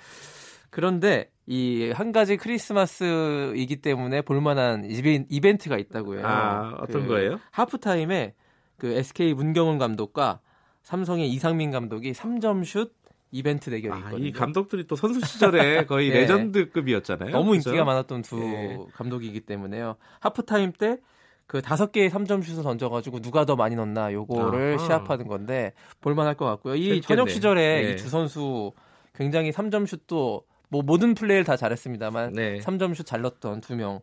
그런데 0.71 1.31
이 1.47 1.93
한 1.95 2.11
가지 2.13 2.37
크리스마스이기 2.37 3.77
때문에 3.77 4.23
볼만한 4.23 4.87
이벤트가 5.29 5.77
있다고 5.79 6.17
해요. 6.17 6.27
아, 6.27 6.77
어떤 6.81 7.03
그 7.03 7.09
거예요? 7.09 7.39
하프타임에 7.51 8.35
그 8.79 8.89
SK 8.93 9.35
문경은 9.35 9.79
감독과 9.79 10.41
삼성의 10.83 11.29
이상민 11.31 11.71
감독이 11.71 12.13
3점 12.13 12.65
슛 12.65 12.93
이벤트 13.31 13.71
대결이 13.71 13.99
있거든요. 13.99 14.25
아, 14.25 14.27
이 14.27 14.33
감독들이 14.33 14.87
또 14.87 14.97
선수 14.97 15.21
시절에 15.21 15.85
거의 15.87 16.11
네. 16.11 16.21
레전드급이었잖아요. 16.21 17.31
너무 17.31 17.51
그렇죠? 17.51 17.71
인기가 17.71 17.85
많았던 17.85 18.23
두 18.23 18.39
네. 18.39 18.79
감독이기 18.95 19.41
때문에요. 19.41 19.97
하프타임 20.21 20.73
때 20.73 20.99
그 21.47 21.61
다섯 21.63 21.93
개의 21.93 22.11
3점 22.11 22.43
슛을 22.43 22.63
던져가지고 22.63 23.21
누가 23.21 23.45
더 23.45 23.57
많이 23.57 23.77
넣나 23.77 24.13
요거를 24.13 24.79
아하. 24.79 24.85
시합하는 24.87 25.27
건데 25.27 25.73
볼만할 26.01 26.35
것 26.37 26.47
같고요. 26.47 26.75
이 26.75 27.01
저녁 27.03 27.29
시절에 27.31 27.83
네. 27.83 27.91
이두 27.93 28.09
선수 28.09 28.73
굉장히 29.15 29.51
3점 29.51 29.87
슛도 29.87 30.45
뭐 30.69 30.83
모든 30.83 31.15
플레이를 31.15 31.45
다 31.45 31.57
잘했습니다만 31.57 32.33
네. 32.33 32.59
3점 32.61 32.95
슛 32.95 33.05
잘 33.07 33.21
넣었던 33.21 33.61
두 33.61 33.77
명. 33.77 34.01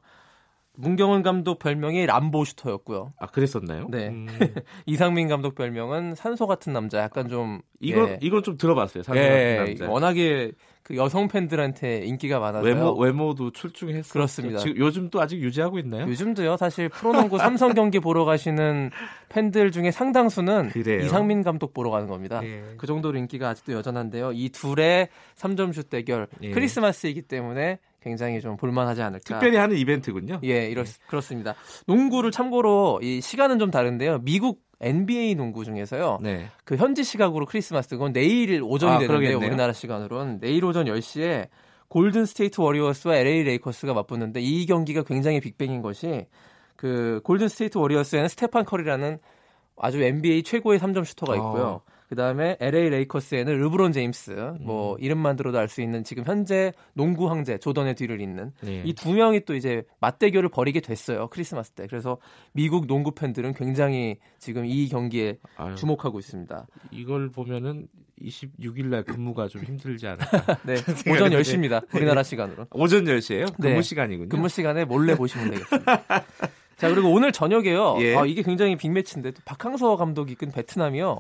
문경은 0.78 1.22
감독 1.22 1.60
별명이 1.60 2.06
람보 2.06 2.46
슈터였고요. 2.46 3.14
아 3.20 3.28
그랬었나요? 3.28 3.88
네. 3.90 4.08
음. 4.08 4.28
이상민 4.86 5.28
감독 5.28 5.56
별명은 5.56 6.16
산소 6.16 6.48
같은 6.48 6.72
남자. 6.74 7.00
약간 7.00 7.28
좀 7.28 7.62
이건 7.80 8.10
예. 8.10 8.20
이건 8.22 8.42
좀 8.44 8.58
들어봤어요. 8.58 9.04
산소 9.04 9.22
예. 9.22 9.58
같은 9.58 9.66
남자. 9.66 9.90
워낙에 9.90 10.52
그 10.84 10.96
여성 10.96 11.28
팬들한테 11.28 12.06
인기가 12.06 12.40
많아서 12.40 12.66
외모 12.66 12.94
외모도 12.94 13.52
출중했어요. 13.52 14.12
그렇습니다. 14.12 14.60
지금 14.60 14.78
요즘 14.78 15.10
또 15.10 15.22
아직 15.22 15.40
유지하고 15.40 15.78
있나요? 15.80 16.08
요즘도요. 16.08 16.58
사실 16.58 16.90
프로농구 16.90 17.38
삼성 17.38 17.74
경기 17.74 18.00
보러 18.00 18.24
가시는 18.24 18.92
팬들 19.30 19.72
중에 19.72 19.92
상당수는 19.92 20.70
그래요? 20.70 21.02
이상민 21.02 21.44
감독 21.44 21.74
보러 21.74 21.90
가는 21.92 22.08
겁니다. 22.08 22.42
예. 22.44 22.64
그 22.78 22.88
정도로 22.88 23.18
인기가 23.18 23.50
아직도 23.50 23.74
여전한데요. 23.74 24.32
이 24.34 24.50
둘의 24.50 25.10
3점슛 25.36 25.90
대결 25.90 26.28
예. 26.42 26.52
크리스마스이기 26.52 27.24
때문에 27.24 27.80
굉장히 28.02 28.42
좀 28.42 28.58
볼만하지 28.58 29.02
않을까. 29.02 29.24
특별히 29.24 29.58
하는 29.58 29.78
이벤트군요. 29.78 30.40
예, 30.44 30.68
이렇, 30.68 30.84
그렇습니다. 31.08 31.56
농구를 31.86 32.32
참고로 32.32 33.00
이 33.02 33.22
시간은 33.22 33.60
좀 33.60 33.72
다른데요. 33.72 34.20
미국 34.24 34.64
NBA 34.82 35.36
농구 35.36 35.64
중에서요. 35.64 36.18
네. 36.22 36.48
그 36.66 36.76
현지 36.76 37.04
시각으로 37.04 37.46
크리스마스 37.46 37.90
그건 37.90 38.14
내일 38.14 38.62
오전이 38.64 38.96
아, 38.96 39.00
되는데. 39.00 39.34
우리나라 39.36 39.72
시간으로는 39.74 40.40
내일 40.40 40.66
오전 40.66 40.86
10시에 40.88 41.50
골든 41.90 42.26
스테이트 42.26 42.60
워리어스와 42.60 43.18
LA 43.18 43.44
레이커스가 43.44 43.94
맞붙는데 43.94 44.42
이 44.42 44.66
경기가 44.66 45.04
굉장히 45.04 45.40
빅뱅인 45.40 45.82
것이 45.82 46.26
그 46.76 47.22
골든 47.24 47.50
스테이트 47.50 47.78
워리어스에는 47.78 48.28
스테판 48.30 48.66
커리라는 48.66 49.20
아주 49.78 50.02
NBA 50.02 50.44
최고의 50.44 50.80
3점 50.80 51.06
슈터가 51.06 51.36
있고요. 51.36 51.64
어. 51.64 51.82
그 52.12 52.16
다음에 52.16 52.58
LA 52.60 52.90
레이커스에는 52.90 53.58
르브론 53.58 53.94
제임스, 53.94 54.56
뭐 54.60 54.96
음. 54.96 54.98
이름만 55.00 55.38
들어도 55.38 55.60
알 55.60 55.70
수 55.70 55.82
있는 55.82 56.04
지금 56.04 56.26
현재 56.26 56.74
농구 56.94 57.30
황제 57.30 57.58
조던의 57.58 57.96
뒤를 57.96 58.20
잇는 58.20 58.52
네. 58.60 58.84
이두 58.86 59.14
명이 59.14 59.46
또 59.46 59.56
이제 59.56 59.84
맞대결을 60.02 60.50
벌이게 60.50 60.82
됐어요 60.82 61.30
크리스마스 61.30 61.72
때. 61.72 61.88
그래서 61.88 62.18
미국 62.52 62.86
농구 62.86 63.12
팬들은 63.12 63.54
굉장히 63.54 64.18
지금 64.40 64.66
이 64.66 64.90
경기에 64.90 65.38
아유, 65.56 65.74
주목하고 65.76 66.20
있습니다. 66.20 66.68
이걸 66.92 67.32
보면은 67.32 67.88
26일 68.22 68.88
날 68.88 69.04
근무가 69.04 69.48
좀 69.48 69.64
힘들지 69.64 70.06
않을까. 70.08 70.58
네. 70.68 70.74
오전 71.10 71.32
10시입니다. 71.32 71.82
우리나라 71.96 72.24
시간으로. 72.24 72.68
오전 72.72 73.06
10시에요? 73.06 73.56
근무 73.56 73.76
네. 73.76 73.82
시간이군요. 73.82 74.28
근무 74.28 74.50
시간에 74.50 74.84
몰래 74.84 75.16
보시면 75.16 75.52
되겠습니다. 75.52 76.04
자, 76.76 76.90
그리고 76.90 77.14
오늘 77.14 77.32
저녁에요. 77.32 78.00
예. 78.02 78.18
아, 78.18 78.26
이게 78.26 78.42
굉장히 78.42 78.76
빅매치인데 78.76 79.32
또 79.32 79.42
박항서 79.46 79.96
감독이 79.96 80.36
끈 80.36 80.52
베트남이요. 80.52 81.18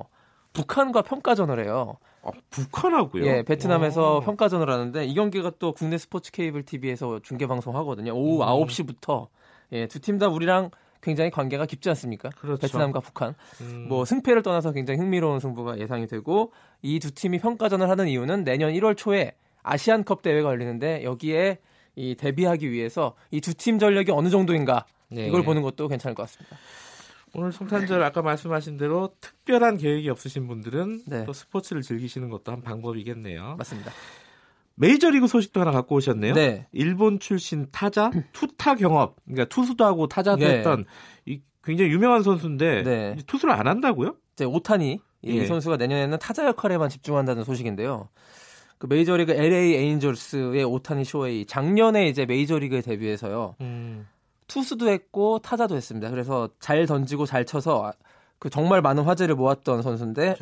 북한과 0.53 1.01
평가전을 1.03 1.63
해요. 1.63 1.97
아, 2.23 2.29
북한하고요? 2.49 3.25
예, 3.25 3.41
베트남에서 3.43 4.17
오. 4.17 4.19
평가전을 4.21 4.69
하는데 4.69 5.05
이 5.05 5.13
경기가 5.13 5.51
또 5.59 5.73
국내 5.73 5.97
스포츠 5.97 6.31
케이블 6.31 6.63
TV에서 6.63 7.19
중계 7.23 7.47
방송하거든요. 7.47 8.13
오후 8.13 8.41
음. 8.43 8.47
9시부터 8.47 9.27
예, 9.71 9.87
두 9.87 9.99
팀 9.99 10.19
다 10.19 10.27
우리랑 10.27 10.69
굉장히 11.01 11.31
관계가 11.31 11.65
깊지 11.65 11.89
않습니까? 11.89 12.29
그렇죠. 12.37 12.61
베트남과 12.61 12.99
북한. 12.99 13.33
음. 13.61 13.87
뭐 13.89 14.05
승패를 14.05 14.43
떠나서 14.43 14.71
굉장히 14.71 14.99
흥미로운 14.99 15.39
승부가 15.39 15.79
예상이 15.79 16.05
되고 16.05 16.51
이 16.83 16.99
두 16.99 17.11
팀이 17.11 17.39
평가전을 17.39 17.89
하는 17.89 18.07
이유는 18.07 18.43
내년 18.43 18.71
1월 18.73 18.95
초에 18.95 19.33
아시안컵 19.63 20.21
대회가 20.21 20.49
열리는데 20.49 21.03
여기에 21.03 21.57
이 21.95 22.15
데뷔하기 22.15 22.69
위해서 22.71 23.15
이 23.31 23.41
두 23.41 23.53
팀 23.53 23.79
전력이 23.79 24.11
어느 24.11 24.29
정도인가 24.29 24.85
네. 25.09 25.25
이걸 25.27 25.43
보는 25.43 25.61
것도 25.63 25.87
괜찮을 25.87 26.13
것 26.13 26.23
같습니다. 26.23 26.55
오늘 27.33 27.51
성탄절 27.51 28.03
아까 28.03 28.21
말씀하신 28.21 28.77
대로 28.77 29.13
특별한 29.21 29.77
계획이 29.77 30.09
없으신 30.09 30.47
분들은 30.47 31.03
네. 31.07 31.23
또 31.25 31.33
스포츠를 31.33 31.81
즐기시는 31.81 32.29
것도 32.29 32.51
한 32.51 32.61
방법이겠네요. 32.61 33.55
맞습니다. 33.57 33.91
메이저리그 34.75 35.27
소식도 35.27 35.61
하나 35.61 35.71
갖고 35.71 35.95
오셨네요. 35.95 36.33
네. 36.33 36.67
일본 36.71 37.19
출신 37.19 37.67
타자 37.71 38.09
투타 38.33 38.75
경업, 38.75 39.17
그러니까 39.25 39.45
투수도 39.45 39.85
하고 39.85 40.07
타자도 40.07 40.39
네. 40.39 40.57
했던 40.57 40.85
이 41.25 41.39
굉장히 41.63 41.91
유명한 41.91 42.23
선수인데 42.23 42.83
네. 42.83 43.17
투수를 43.27 43.53
안 43.53 43.67
한다고요? 43.67 44.15
이제 44.33 44.45
오타니 44.45 44.99
이 45.23 45.37
예. 45.37 45.45
선수가 45.45 45.77
내년에는 45.77 46.17
타자 46.19 46.45
역할에만 46.47 46.89
집중한다는 46.89 47.43
소식인데요. 47.43 48.09
그 48.79 48.87
메이저리그 48.87 49.31
LA 49.33 49.75
에인절스의 49.75 50.63
오타니 50.63 51.05
쇼헤이 51.05 51.45
작년에 51.45 52.07
이제 52.07 52.25
메이저리그에 52.25 52.81
데뷔해서요. 52.81 53.55
음. 53.61 54.07
투수도 54.51 54.89
했고 54.89 55.39
타자도 55.39 55.75
했습니다. 55.75 56.09
그래서 56.09 56.49
잘 56.59 56.85
던지고 56.85 57.25
잘 57.25 57.45
쳐서 57.45 57.93
그 58.37 58.49
정말 58.49 58.81
많은 58.81 59.03
화제를 59.03 59.35
모았던 59.35 59.81
선수인데 59.81 60.35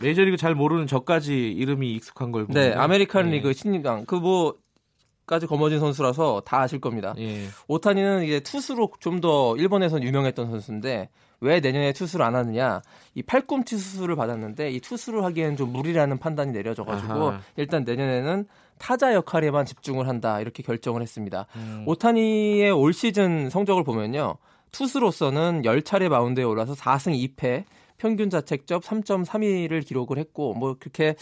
메이저리그 0.00 0.36
잘 0.36 0.54
모르는 0.54 0.86
저까지 0.88 1.52
이름이 1.52 1.92
익숙한 1.94 2.32
걸 2.32 2.46
네, 2.48 2.72
아메리칸 2.72 3.26
네. 3.26 3.36
리그 3.36 3.52
신인왕 3.52 4.06
그 4.06 4.16
뭐까지 4.16 5.46
거머쥔 5.46 5.78
선수라서 5.78 6.42
다 6.44 6.62
아실 6.62 6.80
겁니다. 6.80 7.14
예. 7.18 7.44
오타니는 7.68 8.24
이제 8.24 8.40
투수로 8.40 8.90
좀 8.98 9.20
더 9.20 9.56
일본에선 9.56 10.02
유명했던 10.02 10.50
선수인데 10.50 11.10
왜 11.40 11.60
내년에 11.60 11.92
투수를 11.92 12.24
안 12.24 12.34
하느냐? 12.34 12.80
이 13.14 13.22
팔꿈치 13.22 13.76
수술을 13.76 14.16
받았는데 14.16 14.70
이 14.70 14.80
투수를 14.80 15.22
하기에는 15.24 15.56
좀 15.56 15.72
무리라는 15.72 16.18
판단이 16.18 16.50
내려져가지고 16.52 17.34
일단 17.56 17.84
내년에는 17.84 18.46
타자 18.78 19.14
역할에만 19.14 19.66
집중을 19.66 20.08
한다 20.08 20.40
이렇게 20.40 20.62
결정을 20.62 21.02
했습니다. 21.02 21.46
음. 21.56 21.84
오타니의 21.86 22.70
올 22.70 22.92
시즌 22.92 23.50
성적을 23.50 23.84
보면요. 23.84 24.36
투수로서는 24.72 25.62
10차례 25.62 26.08
마운드에 26.08 26.42
올라서 26.44 26.74
4승 26.74 27.36
2패, 27.36 27.64
평균 27.96 28.28
자책점 28.28 28.80
3.32를 28.80 29.86
기록을 29.86 30.18
했고 30.18 30.54
뭐 30.54 30.76
그렇게 30.78 31.14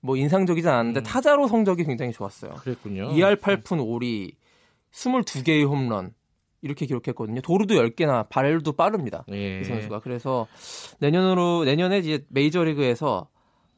뭐 0.00 0.16
인상적이지 0.16 0.68
않았는데 0.68 1.00
음. 1.00 1.02
타자로 1.02 1.48
성적이 1.48 1.84
굉장히 1.84 2.12
좋았어요. 2.12 2.54
그랬군요. 2.56 3.10
2할 3.10 3.40
8푼 3.40 3.78
5리 3.78 4.32
22개의 4.92 5.66
홈런 5.66 6.12
이렇게 6.60 6.86
기록했거든요. 6.86 7.40
도루도 7.40 7.74
10개나 7.74 8.28
발도 8.28 8.72
빠릅니다. 8.72 9.24
예. 9.30 9.60
이 9.60 9.64
선수가. 9.64 10.00
그래서 10.00 10.46
내년으로 10.98 11.64
내년에 11.64 11.98
이제 11.98 12.24
메이저리그에서 12.28 13.28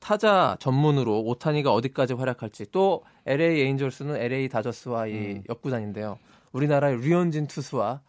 타자 0.00 0.56
전문으로 0.60 1.20
오타니가 1.20 1.72
어디까지 1.72 2.14
활약할지 2.14 2.66
또 2.72 3.04
LA 3.26 3.60
에인절스는 3.60 4.16
LA 4.16 4.48
다저스와 4.48 5.06
이 5.06 5.12
음. 5.12 5.42
옆 5.48 5.66
구단인데요. 5.66 6.18
우리나라의 6.52 7.00
류현진 7.00 7.46
투수와 7.46 8.00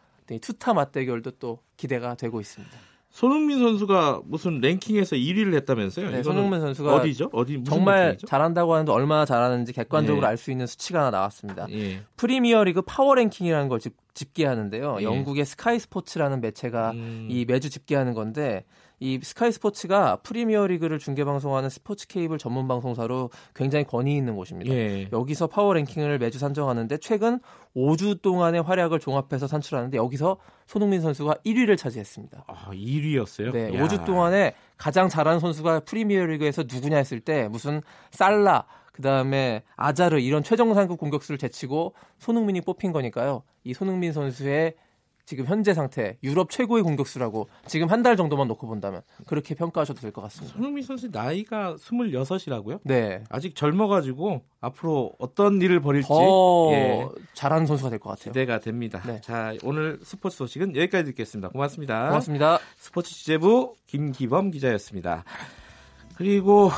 투타 0.41 0.73
맞대결도 0.73 1.31
또 1.31 1.59
기대가 1.75 2.15
되고 2.15 2.39
있습니다. 2.39 2.77
손흥민 3.11 3.59
선수가 3.59 4.21
무슨 4.23 4.61
랭킹에서 4.61 5.17
1위를 5.17 5.53
했다면서요? 5.55 6.11
네, 6.11 6.23
손흥민 6.23 6.61
선수가 6.61 6.95
어디죠? 6.95 7.29
어디 7.33 7.61
정말 7.65 8.03
랭킹이죠? 8.03 8.27
잘한다고 8.27 8.73
하는데 8.73 8.89
얼마나 8.93 9.25
잘하는지 9.25 9.73
객관적으로 9.73 10.25
예. 10.25 10.29
알수 10.29 10.49
있는 10.49 10.65
수치가 10.65 11.01
하나 11.01 11.11
나왔습니다. 11.11 11.67
예. 11.71 12.03
프리미어리그 12.15 12.83
파워 12.83 13.13
랭킹이라는 13.15 13.67
걸 13.67 13.81
집, 13.81 13.95
집계하는데요. 14.13 14.97
예. 15.01 15.03
영국의 15.03 15.43
스카이 15.43 15.77
스포츠라는 15.79 16.39
매체가 16.39 16.91
음. 16.91 17.27
이 17.29 17.43
매주 17.43 17.69
집계하는 17.69 18.13
건데 18.13 18.63
이 19.01 19.19
스카이 19.23 19.51
스포츠가 19.51 20.17
프리미어 20.17 20.67
리그를 20.67 20.99
중계 20.99 21.23
방송하는 21.23 21.69
스포츠 21.69 22.07
케이블 22.07 22.37
전문 22.37 22.67
방송사로 22.67 23.31
굉장히 23.55 23.83
권위 23.83 24.15
있는 24.15 24.35
곳입니다. 24.35 24.71
예. 24.71 25.09
여기서 25.11 25.47
파워 25.47 25.73
랭킹을 25.73 26.19
매주 26.19 26.37
산정하는데 26.37 26.97
최근 26.97 27.39
5주 27.75 28.21
동안의 28.21 28.61
활약을 28.61 28.99
종합해서 28.99 29.47
산출하는데 29.47 29.97
여기서 29.97 30.37
손흥민 30.67 31.01
선수가 31.01 31.33
1위를 31.43 31.79
차지했습니다. 31.79 32.45
아, 32.45 32.69
1위였어요? 32.71 33.51
네, 33.51 33.73
야. 33.73 33.83
5주 33.83 34.05
동안에 34.05 34.53
가장 34.77 35.09
잘하는 35.09 35.39
선수가 35.39 35.79
프리미어 35.79 36.23
리그에서 36.27 36.65
누구냐 36.71 36.97
했을 36.97 37.19
때 37.21 37.47
무슨 37.47 37.81
살라 38.11 38.65
그다음에 38.91 39.63
아자르 39.77 40.19
이런 40.19 40.43
최정 40.43 40.75
상급 40.75 40.99
공격수를 40.99 41.39
제치고 41.39 41.95
손흥민이 42.19 42.61
뽑힌 42.61 42.91
거니까요. 42.91 43.41
이 43.63 43.73
손흥민 43.73 44.13
선수의 44.13 44.75
지금 45.25 45.45
현재 45.45 45.73
상태 45.73 46.17
유럽 46.23 46.49
최고의 46.49 46.83
공격수라고 46.83 47.47
지금 47.67 47.89
한 47.89 48.01
달 48.01 48.17
정도만 48.17 48.47
놓고 48.47 48.65
본다면 48.67 49.01
그렇게 49.27 49.53
평가하셔도 49.55 50.01
될 50.01 50.11
것 50.11 50.21
같습니다. 50.23 50.55
손흥민 50.55 50.83
선수 50.83 51.07
나이가 51.11 51.75
26이라고요? 51.75 52.79
네. 52.83 53.23
아직 53.29 53.55
젊어가지고 53.55 54.41
앞으로 54.59 55.13
어떤 55.19 55.61
일을 55.61 55.79
벌일지 55.81 56.07
더 56.09 56.69
예. 56.73 57.07
잘하는 57.33 57.65
선수가 57.67 57.89
될 57.91 57.99
것 57.99 58.09
같아요. 58.09 58.33
기대가 58.33 58.59
됩니다. 58.59 59.01
네. 59.05 59.21
자 59.21 59.53
오늘 59.63 59.99
스포츠 60.03 60.37
소식은 60.37 60.75
여기까지 60.75 61.05
듣겠습니다. 61.11 61.49
고맙습니다. 61.49 62.07
고맙습니다. 62.07 62.59
스포츠 62.77 63.11
취재부 63.13 63.75
김기범 63.87 64.51
기자였습니다. 64.51 65.23
그리고 66.15 66.69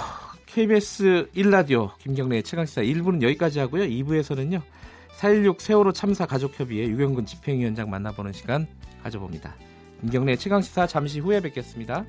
KBS 0.45 1.29
1라디오 1.36 1.97
김경래의 1.97 2.43
최강시사 2.43 2.82
1부는 2.82 3.21
여기까지 3.23 3.60
하고요. 3.60 3.84
2부에서는요. 3.86 4.62
4.16 5.23 5.62
세월호 5.62 5.93
참사 5.93 6.25
가족협의회 6.25 6.86
유경근 6.86 7.25
집행위원장 7.25 7.89
만나보는 7.89 8.33
시간 8.33 8.67
가져봅니다. 9.03 9.55
김경래 10.01 10.36
최강시사 10.36 10.86
잠시 10.86 11.21
후에 11.21 11.39
뵙겠습니다. 11.39 12.03